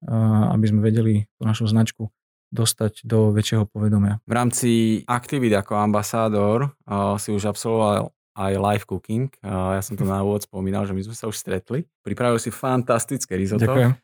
aby 0.55 0.71
sme 0.71 0.87
vedeli 0.87 1.27
tú 1.35 1.43
našu 1.43 1.67
značku 1.67 2.15
dostať 2.55 3.03
do 3.03 3.35
väčšieho 3.35 3.67
povedomia. 3.67 4.23
V 4.23 4.35
rámci 4.37 4.71
aktivít 5.03 5.51
ako 5.51 5.83
ambasádor 5.83 6.79
si 7.19 7.35
už 7.35 7.51
absolvoval 7.51 8.15
aj 8.37 8.53
live 8.57 8.85
cooking. 8.87 9.31
Ja 9.43 9.83
som 9.83 9.99
to 9.99 10.07
na 10.07 10.23
úvod 10.23 10.47
spomínal, 10.47 10.87
že 10.87 10.95
my 10.95 11.03
sme 11.03 11.17
sa 11.19 11.27
už 11.27 11.37
stretli. 11.37 11.87
Pripravil 12.07 12.39
si 12.39 12.55
fantastické 12.55 13.35
risotto. 13.35 13.67
Ďakujem. 13.67 13.99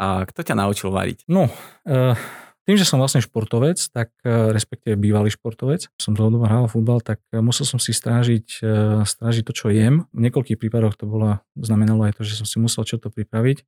A 0.00 0.24
kto 0.24 0.40
ťa 0.40 0.54
naučil 0.56 0.88
variť? 0.88 1.28
No, 1.28 1.46
uh, 1.46 2.16
tým, 2.64 2.76
že 2.80 2.88
som 2.88 2.96
vlastne 2.96 3.20
športovec, 3.20 3.76
tak 3.92 4.08
uh, 4.24 4.48
respektíve 4.48 4.96
bývalý 4.96 5.28
športovec, 5.28 5.92
som 6.00 6.16
dlhodobo 6.16 6.48
hral 6.48 6.72
futbal, 6.72 7.04
tak 7.04 7.20
uh, 7.36 7.44
musel 7.44 7.68
som 7.68 7.76
si 7.76 7.92
strážiť, 7.92 8.64
strážiť 9.04 9.44
to, 9.44 9.52
čo 9.52 9.68
jem. 9.68 10.08
V 10.16 10.20
niekoľkých 10.24 10.56
prípadoch 10.56 10.96
to 10.96 11.04
bolo, 11.04 11.44
znamenalo 11.52 12.08
aj 12.08 12.16
to, 12.16 12.24
že 12.24 12.40
som 12.40 12.48
si 12.48 12.56
musel 12.56 12.88
čo 12.88 12.96
to 12.96 13.12
pripraviť, 13.12 13.60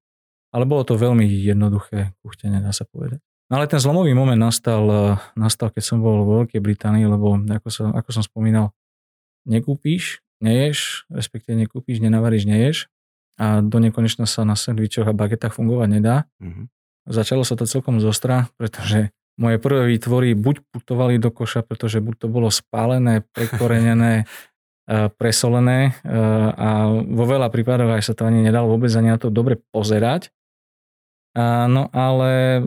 ale 0.57 0.65
bolo 0.65 0.89
to 0.89 0.97
veľmi 0.97 1.29
jednoduché 1.29 2.17
kuchtenie, 2.25 2.65
dá 2.65 2.73
sa 2.73 2.89
povedať. 2.89 3.21
No 3.53 3.61
ale 3.61 3.69
ten 3.69 3.77
zlomový 3.77 4.17
moment 4.17 4.41
nastal, 4.41 4.81
nastal, 5.37 5.69
keď 5.69 5.85
som 5.85 6.01
bol 6.01 6.25
vo 6.25 6.33
Veľkej 6.41 6.65
Británii, 6.65 7.05
lebo 7.05 7.37
ako, 7.37 7.69
sa, 7.69 7.93
ako 7.93 8.09
som 8.09 8.25
spomínal, 8.25 8.73
nekúpíš, 9.49 10.23
neješ, 10.43 11.07
respektíve 11.09 11.55
nekúpíš, 11.59 12.03
nenavaríš, 12.03 12.45
neješ 12.47 12.79
a 13.41 13.65
do 13.65 13.79
nekonečna 13.81 14.29
sa 14.29 14.45
na 14.45 14.59
sandvičoch 14.59 15.09
a 15.09 15.17
bagetách 15.17 15.57
fungovať 15.57 15.89
nedá. 15.89 16.17
Mm-hmm. 16.43 16.67
Začalo 17.09 17.43
sa 17.43 17.59
to 17.59 17.67
celkom 17.67 17.99
zostra, 17.99 18.53
pretože 18.61 19.11
moje 19.41 19.57
prvé 19.59 19.89
výtvory 19.97 20.37
buď 20.37 20.63
putovali 20.71 21.17
do 21.17 21.33
koša, 21.33 21.65
pretože 21.65 21.99
buď 22.05 22.15
to 22.15 22.27
bolo 22.29 22.53
spálené, 22.53 23.25
prekorenené, 23.33 24.29
e, 24.93 25.09
presolené 25.17 25.97
e, 26.05 26.13
a 26.53 26.93
vo 26.93 27.25
veľa 27.25 27.49
prípadoch 27.49 27.97
aj 27.97 28.03
sa 28.05 28.15
to 28.15 28.29
ani 28.29 28.45
nedalo 28.45 28.71
vôbec 28.71 28.93
ani 28.93 29.11
na 29.11 29.19
to 29.19 29.33
dobre 29.33 29.59
pozerať. 29.73 30.31
No 31.33 31.89
ale 31.97 32.61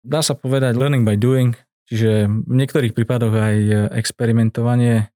dá 0.00 0.24
sa 0.24 0.32
povedať 0.32 0.80
learning 0.80 1.04
by 1.04 1.20
doing, 1.20 1.52
čiže 1.92 2.24
v 2.24 2.54
niektorých 2.56 2.96
prípadoch 2.96 3.36
aj 3.36 3.56
experimentovanie 4.00 5.12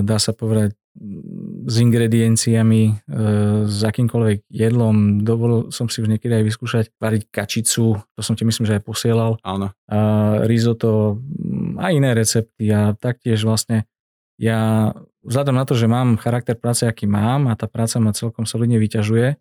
dá 0.00 0.16
sa 0.16 0.32
povedať, 0.32 0.72
s 1.68 1.74
ingredienciami, 1.78 2.82
eh, 2.90 2.96
s 3.68 3.80
akýmkoľvek 3.84 4.48
jedlom. 4.50 5.22
Dovolil 5.22 5.70
som 5.70 5.86
si 5.86 6.02
už 6.02 6.08
niekedy 6.10 6.42
aj 6.42 6.44
vyskúšať 6.48 6.84
variť 6.98 7.28
kačicu, 7.28 8.00
to 8.00 8.20
som 8.24 8.34
ti 8.34 8.42
myslím, 8.48 8.64
že 8.66 8.80
aj 8.80 8.82
posielal. 8.82 9.32
Áno. 9.44 9.70
A 9.86 9.98
risotto 10.48 11.20
mm, 11.20 11.78
a 11.78 11.92
iné 11.92 12.16
recepty 12.16 12.72
a 12.72 12.96
taktiež 12.96 13.44
vlastne 13.44 13.86
ja 14.38 14.90
vzhľadom 15.26 15.54
na 15.54 15.64
to, 15.66 15.74
že 15.74 15.90
mám 15.90 16.16
charakter 16.18 16.54
práce, 16.54 16.86
aký 16.86 17.10
mám 17.10 17.50
a 17.50 17.58
tá 17.58 17.66
práca 17.66 17.98
ma 17.98 18.14
celkom 18.14 18.46
solidne 18.46 18.78
vyťažuje, 18.80 19.36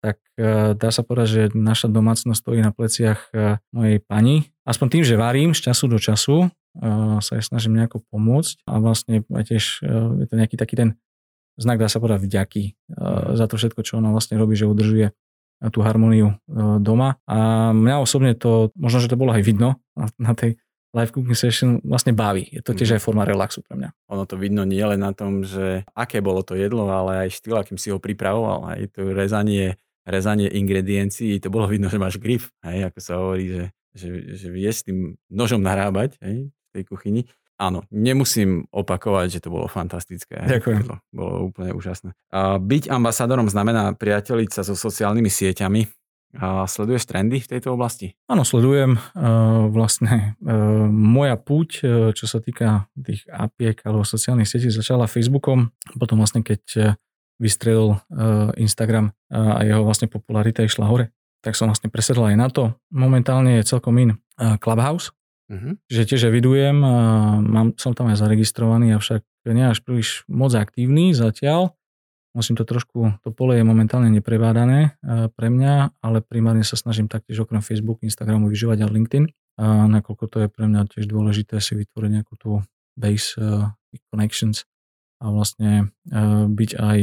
tak 0.00 0.18
eh, 0.40 0.72
dá 0.74 0.90
sa 0.90 1.04
povedať, 1.04 1.28
že 1.28 1.42
naša 1.54 1.92
domácnosť 1.92 2.40
stojí 2.40 2.60
na 2.64 2.72
pleciach 2.72 3.30
mojej 3.70 4.00
pani. 4.00 4.48
Aspoň 4.66 4.86
tým, 4.98 5.04
že 5.06 5.20
varím 5.20 5.54
z 5.54 5.70
času 5.70 5.84
do 5.86 5.98
času, 6.00 6.50
sa 7.24 7.32
aj 7.38 7.42
snažím 7.48 7.78
nejako 7.78 8.04
pomôcť 8.12 8.66
a 8.68 8.80
vlastne 8.80 9.24
aj 9.32 9.44
tiež 9.48 9.64
je 10.22 10.26
to 10.28 10.34
nejaký 10.36 10.56
taký 10.60 10.74
ten 10.76 10.88
znak, 11.56 11.80
dá 11.80 11.88
sa 11.88 11.98
povedať, 11.98 12.28
vďaky 12.28 12.62
za 13.32 13.46
to 13.48 13.56
všetko, 13.56 13.80
čo 13.80 13.96
ona 13.96 14.12
vlastne 14.12 14.36
robí, 14.36 14.54
že 14.54 14.68
udržuje 14.68 15.16
tú 15.72 15.80
harmóniu 15.80 16.36
doma. 16.84 17.16
A 17.24 17.72
mňa 17.72 17.96
osobne 18.04 18.36
to, 18.36 18.70
možno, 18.76 19.00
že 19.00 19.08
to 19.08 19.16
bolo 19.16 19.32
aj 19.32 19.40
vidno 19.40 19.80
na 20.20 20.36
tej 20.36 20.60
live 20.96 21.12
cooking 21.12 21.36
session 21.36 21.76
vlastne 21.84 22.16
baví. 22.16 22.48
Je 22.48 22.64
to 22.64 22.72
tiež 22.72 22.92
mhm. 22.92 22.96
aj 22.96 23.04
forma 23.04 23.22
relaxu 23.28 23.60
pre 23.60 23.76
mňa. 23.76 23.90
Ono 24.12 24.24
to 24.24 24.40
vidno 24.40 24.64
nie 24.64 24.80
len 24.80 25.00
na 25.00 25.12
tom, 25.12 25.44
že 25.44 25.84
aké 25.92 26.24
bolo 26.24 26.40
to 26.40 26.56
jedlo, 26.56 26.88
ale 26.88 27.28
aj 27.28 27.36
štýl, 27.36 27.60
akým 27.60 27.76
si 27.76 27.92
ho 27.92 28.00
pripravoval. 28.00 28.72
Aj 28.72 28.80
to 28.88 29.12
rezanie, 29.12 29.76
rezanie 30.08 30.48
ingrediencií, 30.48 31.36
to 31.36 31.52
bolo 31.52 31.68
vidno, 31.68 31.92
že 31.92 32.00
máš 32.00 32.16
grif, 32.16 32.48
hej, 32.64 32.88
ako 32.88 32.98
sa 33.04 33.12
hovorí, 33.20 33.44
že, 33.52 33.64
že, 33.92 34.08
že 34.40 34.48
vieš 34.48 34.74
s 34.80 34.84
tým 34.88 34.98
nožom 35.28 35.60
narábať 35.60 36.16
hej, 36.24 36.48
tej 36.76 36.84
kuchyni. 36.84 37.24
Áno, 37.56 37.88
nemusím 37.88 38.68
opakovať, 38.68 39.40
že 39.40 39.40
to 39.40 39.48
bolo 39.48 39.64
fantastické. 39.64 40.44
Ďakujem. 40.60 40.84
To 40.84 40.96
bolo 41.08 41.48
úplne 41.48 41.72
úžasné. 41.72 42.12
A 42.28 42.60
byť 42.60 42.92
ambasádorom 42.92 43.48
znamená 43.48 43.96
priateliť 43.96 44.50
sa 44.52 44.62
so 44.62 44.76
sociálnymi 44.76 45.32
sieťami. 45.32 45.88
A 46.36 46.68
sleduješ 46.68 47.08
trendy 47.08 47.40
v 47.40 47.48
tejto 47.48 47.72
oblasti? 47.72 48.12
Áno, 48.28 48.44
sledujem. 48.44 49.00
Uh, 49.16 49.72
vlastne 49.72 50.36
uh, 50.44 50.84
moja 50.90 51.32
púť, 51.40 51.68
uh, 51.80 52.12
čo 52.12 52.28
sa 52.28 52.44
týka 52.44 52.92
tých 52.92 53.24
apiek 53.32 53.80
alebo 53.88 54.04
sociálnych 54.04 54.44
sietí, 54.44 54.68
začala 54.68 55.08
Facebookom. 55.08 55.72
Potom 55.96 56.20
vlastne, 56.20 56.44
keď 56.44 56.92
vystrelil 57.36 58.00
Instagram 58.56 59.12
a 59.28 59.60
jeho 59.60 59.84
vlastne 59.84 60.08
popularita 60.08 60.64
išla 60.64 60.88
hore, 60.88 61.12
tak 61.44 61.52
som 61.52 61.68
vlastne 61.68 61.92
presedol 61.92 62.32
aj 62.32 62.36
na 62.40 62.48
to. 62.48 62.72
Momentálne 62.88 63.60
je 63.60 63.68
celkom 63.68 63.92
in 64.00 64.16
Clubhouse, 64.56 65.12
Uh-huh. 65.46 65.78
Čiže 65.86 66.02
tiež 66.10 66.22
evidujem, 66.34 66.74
mám, 67.42 67.78
som 67.78 67.94
tam 67.94 68.10
aj 68.10 68.18
zaregistrovaný, 68.18 68.98
avšak 68.98 69.22
nie 69.46 69.62
až 69.62 69.78
príliš 69.86 70.26
moc 70.26 70.50
aktívny 70.58 71.14
zatiaľ. 71.14 71.70
Musím 72.34 72.58
to 72.58 72.68
trošku, 72.68 73.16
to 73.24 73.30
pole 73.32 73.56
je 73.56 73.64
momentálne 73.64 74.12
neprebádané 74.12 74.98
pre 75.38 75.48
mňa, 75.48 76.02
ale 76.04 76.20
primárne 76.20 76.66
sa 76.66 76.76
snažím 76.76 77.08
taktiež 77.08 77.46
okrem 77.46 77.64
Facebook, 77.64 78.04
Instagramu 78.04 78.52
vyžívať 78.52 78.84
aj 78.84 78.90
LinkedIn, 78.92 79.24
a 79.56 79.88
nakoľko 79.88 80.24
to 80.28 80.36
je 80.44 80.48
pre 80.52 80.68
mňa 80.68 80.92
tiež 80.92 81.08
dôležité 81.08 81.56
si 81.64 81.72
vytvoriť 81.80 82.10
nejakú 82.12 82.34
tú 82.36 82.60
base 82.92 83.40
uh, 83.40 83.72
connections 84.12 84.68
a 85.16 85.32
vlastne 85.32 85.88
uh, 86.12 86.44
byť 86.44 86.70
aj, 86.76 86.98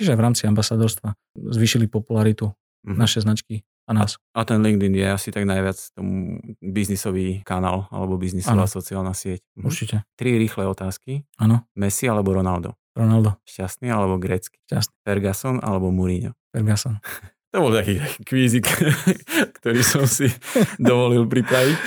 tiež 0.00 0.06
aj 0.08 0.16
v 0.16 0.24
rámci 0.24 0.42
ambasadorstva, 0.48 1.12
zvýšili 1.36 1.92
popularitu 1.92 2.48
uh-huh. 2.48 2.96
našej 2.96 3.28
značky 3.28 3.68
a 3.90 3.92
nás. 3.92 4.22
A, 4.30 4.46
a 4.46 4.46
ten 4.46 4.62
LinkedIn 4.62 4.94
je 4.94 5.06
asi 5.10 5.28
tak 5.34 5.42
najviac 5.50 5.74
tomu 5.98 6.38
biznisový 6.62 7.42
kanál 7.42 7.90
alebo 7.90 8.14
biznisová 8.14 8.70
ano. 8.70 8.70
sociálna 8.70 9.10
sieť. 9.10 9.42
Mhm. 9.58 9.66
Určite. 9.66 9.96
Tri 10.14 10.38
rýchle 10.38 10.70
otázky. 10.70 11.26
Áno. 11.42 11.66
Messi 11.74 12.06
alebo 12.06 12.30
Ronaldo? 12.30 12.78
Ronaldo. 12.94 13.34
Šťastný 13.42 13.90
alebo 13.90 14.22
grecký? 14.22 14.62
Šťastný. 14.70 14.94
Ferguson 15.02 15.58
alebo 15.58 15.90
Mourinho? 15.90 16.38
Ferguson. 16.54 17.02
To 17.50 17.66
bol 17.66 17.74
taký 17.74 17.98
kvízik, 18.30 18.62
ktorý 19.58 19.82
som 19.82 20.06
si 20.06 20.30
dovolil 20.78 21.26
pripraviť. 21.26 21.78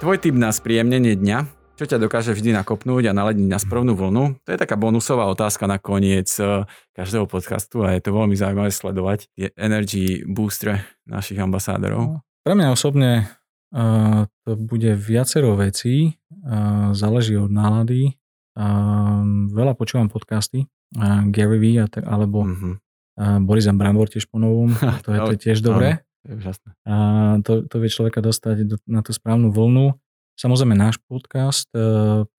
Tvoj 0.00 0.16
tip 0.16 0.32
na 0.32 0.48
spríjemnenie 0.48 1.12
dňa, 1.20 1.59
čo 1.80 1.88
ťa 1.88 1.96
dokáže 1.96 2.36
vždy 2.36 2.52
nakopnúť 2.60 3.08
a 3.08 3.16
naladiť 3.16 3.48
na 3.48 3.56
správnu 3.56 3.96
vlnu, 3.96 4.36
to 4.44 4.52
je 4.52 4.60
taká 4.60 4.76
bonusová 4.76 5.24
otázka 5.32 5.64
na 5.64 5.80
koniec 5.80 6.28
eh, 6.36 6.68
každého 6.92 7.24
podcastu 7.24 7.88
a 7.88 7.96
je 7.96 8.04
to 8.04 8.12
veľmi 8.12 8.36
zaujímavé 8.36 8.68
sledovať. 8.68 9.32
Je 9.32 9.48
energy 9.56 10.20
booster 10.28 10.84
našich 11.08 11.40
ambasádorov. 11.40 12.20
No, 12.20 12.20
pre 12.44 12.52
mňa 12.52 12.76
osobne 12.76 13.32
uh, 13.72 14.28
to 14.44 14.60
bude 14.60 14.92
viacero 15.00 15.56
vecí, 15.56 16.20
uh, 16.44 16.92
záleží 16.92 17.40
od 17.40 17.48
nálady. 17.48 18.12
Uh, 18.52 19.48
veľa 19.48 19.72
počúvam 19.72 20.12
podcasty, 20.12 20.68
uh, 21.00 21.24
Gary 21.32 21.56
Vee 21.56 21.80
alebo 21.80 22.44
mm-hmm. 22.44 22.74
uh, 23.16 23.40
Boris 23.40 23.64
Brambor 23.72 24.12
tiež 24.12 24.28
po 24.28 24.36
novom, 24.36 24.76
to 25.08 25.16
je, 25.16 25.18
to 25.24 25.32
je 25.32 25.40
tiež 25.48 25.64
dobré. 25.64 26.04
To 26.28 26.36
je 26.36 26.44
úžasné. 26.44 26.70
A 26.84 26.94
to, 27.40 27.64
to 27.64 27.80
vie 27.80 27.88
človeka 27.88 28.20
dostať 28.20 28.68
do, 28.68 28.76
na 28.84 29.00
tú 29.00 29.16
správnu 29.16 29.48
vlnu. 29.48 29.96
Samozrejme 30.40 30.72
náš 30.72 30.96
podcast, 31.04 31.68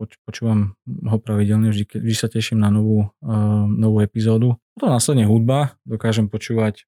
poč, 0.01 0.17
počúvam 0.25 0.73
ho 0.89 1.17
pravidelne, 1.21 1.69
vždy, 1.69 2.01
vždy 2.01 2.17
sa 2.17 2.25
teším 2.25 2.57
na 2.57 2.73
novú, 2.73 3.13
uh, 3.21 3.69
novú 3.69 4.01
epizódu. 4.01 4.57
Potom 4.73 4.89
následne 4.89 5.29
hudba, 5.29 5.77
dokážem 5.85 6.25
počúvať 6.25 6.89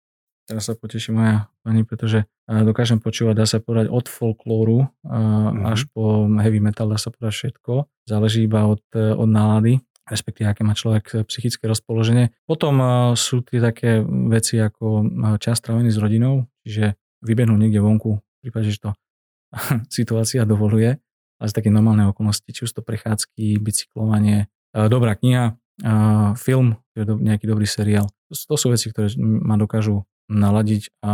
Teraz 0.49 0.65
sa 0.65 0.73
poteším 0.73 1.21
moja 1.21 1.45
pani, 1.61 1.85
pretože 1.85 2.25
dokážem 2.49 2.97
počúvať, 2.97 3.37
dá 3.37 3.45
sa 3.45 3.61
povedať, 3.61 3.85
od 3.93 4.09
folklóru 4.09 4.89
mm-hmm. 5.05 5.61
až 5.61 5.85
po 5.93 6.25
heavy 6.41 6.57
metal, 6.57 6.89
dá 6.89 6.97
sa 6.97 7.13
povedať 7.13 7.37
všetko. 7.37 7.85
Záleží 8.09 8.49
iba 8.49 8.65
od, 8.65 8.81
od 8.97 9.29
nálady, 9.29 9.77
respektíve 10.09 10.49
aké 10.49 10.65
má 10.65 10.73
človek 10.73 11.29
psychické 11.29 11.69
rozpoloženie. 11.69 12.33
Potom 12.49 12.81
sú 13.13 13.45
tie 13.45 13.61
také 13.61 14.01
veci 14.25 14.57
ako 14.57 15.05
čas 15.37 15.61
strávený 15.61 15.93
s 15.93 16.01
rodinou, 16.01 16.49
čiže 16.65 16.97
vybehnúť 17.21 17.69
niekde 17.69 17.85
vonku, 17.85 18.17
v 18.17 18.37
prípade, 18.41 18.73
že 18.73 18.81
to 18.81 18.97
situácia 19.91 20.45
dovoluje, 20.45 20.99
ale 21.39 21.47
z 21.47 21.53
také 21.55 21.71
normálne 21.71 22.09
okolnosti, 22.11 22.47
či 22.51 22.67
už 22.67 22.71
to 22.75 22.81
prechádzky, 22.83 23.57
bicyklovanie, 23.61 24.51
dobrá 24.75 25.15
kniha, 25.15 25.55
film, 26.35 26.75
nejaký 26.99 27.47
dobrý 27.47 27.63
seriál. 27.63 28.11
To 28.29 28.55
sú 28.59 28.69
veci, 28.69 28.91
ktoré 28.91 29.09
ma 29.19 29.55
dokážu 29.55 30.03
naladiť 30.29 30.93
a 31.01 31.13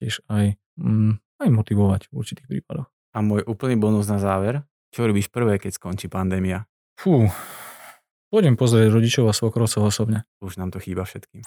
tiež 0.00 0.24
aj, 0.32 0.56
mm, 0.80 1.12
aj 1.44 1.48
motivovať 1.52 2.08
v 2.08 2.12
určitých 2.16 2.48
prípadoch. 2.48 2.88
A 3.12 3.18
môj 3.20 3.44
úplný 3.44 3.76
bonus 3.76 4.08
na 4.08 4.16
záver, 4.16 4.64
čo 4.94 5.04
robíš 5.04 5.28
prvé, 5.28 5.60
keď 5.60 5.76
skončí 5.76 6.08
pandémia? 6.08 6.64
Fú, 6.96 7.28
pôjdem 8.32 8.56
pozrieť 8.56 8.88
rodičov 8.88 9.28
a 9.28 9.36
svokrovcov 9.36 9.84
osobne. 9.84 10.24
Už 10.40 10.56
nám 10.56 10.72
to 10.72 10.80
chýba 10.80 11.04
všetkým. 11.04 11.44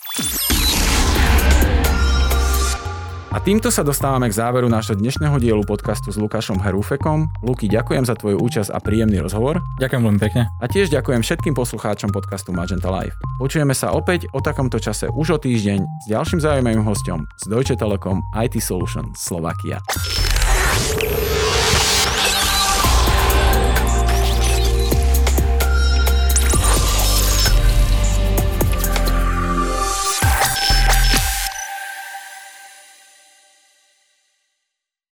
A 3.30 3.38
týmto 3.38 3.70
sa 3.70 3.86
dostávame 3.86 4.26
k 4.26 4.34
záveru 4.34 4.66
nášho 4.66 4.98
dnešného 4.98 5.38
dielu 5.38 5.62
podcastu 5.62 6.10
s 6.10 6.18
Lukášom 6.18 6.58
Herúfekom. 6.66 7.30
Luky, 7.46 7.70
ďakujem 7.70 8.02
za 8.02 8.18
tvoju 8.18 8.42
účasť 8.42 8.74
a 8.74 8.82
príjemný 8.82 9.22
rozhovor. 9.22 9.62
Ďakujem 9.78 10.02
veľmi 10.02 10.18
pekne. 10.18 10.50
A 10.58 10.66
tiež 10.66 10.90
ďakujem 10.90 11.22
všetkým 11.22 11.54
poslucháčom 11.54 12.10
podcastu 12.10 12.58
Magenta 12.58 12.90
Live. 12.90 13.14
Počujeme 13.38 13.78
sa 13.78 13.94
opäť 13.94 14.26
o 14.34 14.42
takomto 14.42 14.82
čase 14.82 15.14
už 15.14 15.38
o 15.38 15.40
týždeň 15.46 15.78
s 15.78 16.06
ďalším 16.10 16.42
zaujímavým 16.42 16.82
hostom 16.82 17.30
z 17.38 17.54
Deutsche 17.54 17.78
Telekom 17.78 18.26
IT 18.34 18.58
Solution 18.66 19.14
Slovakia. 19.14 19.78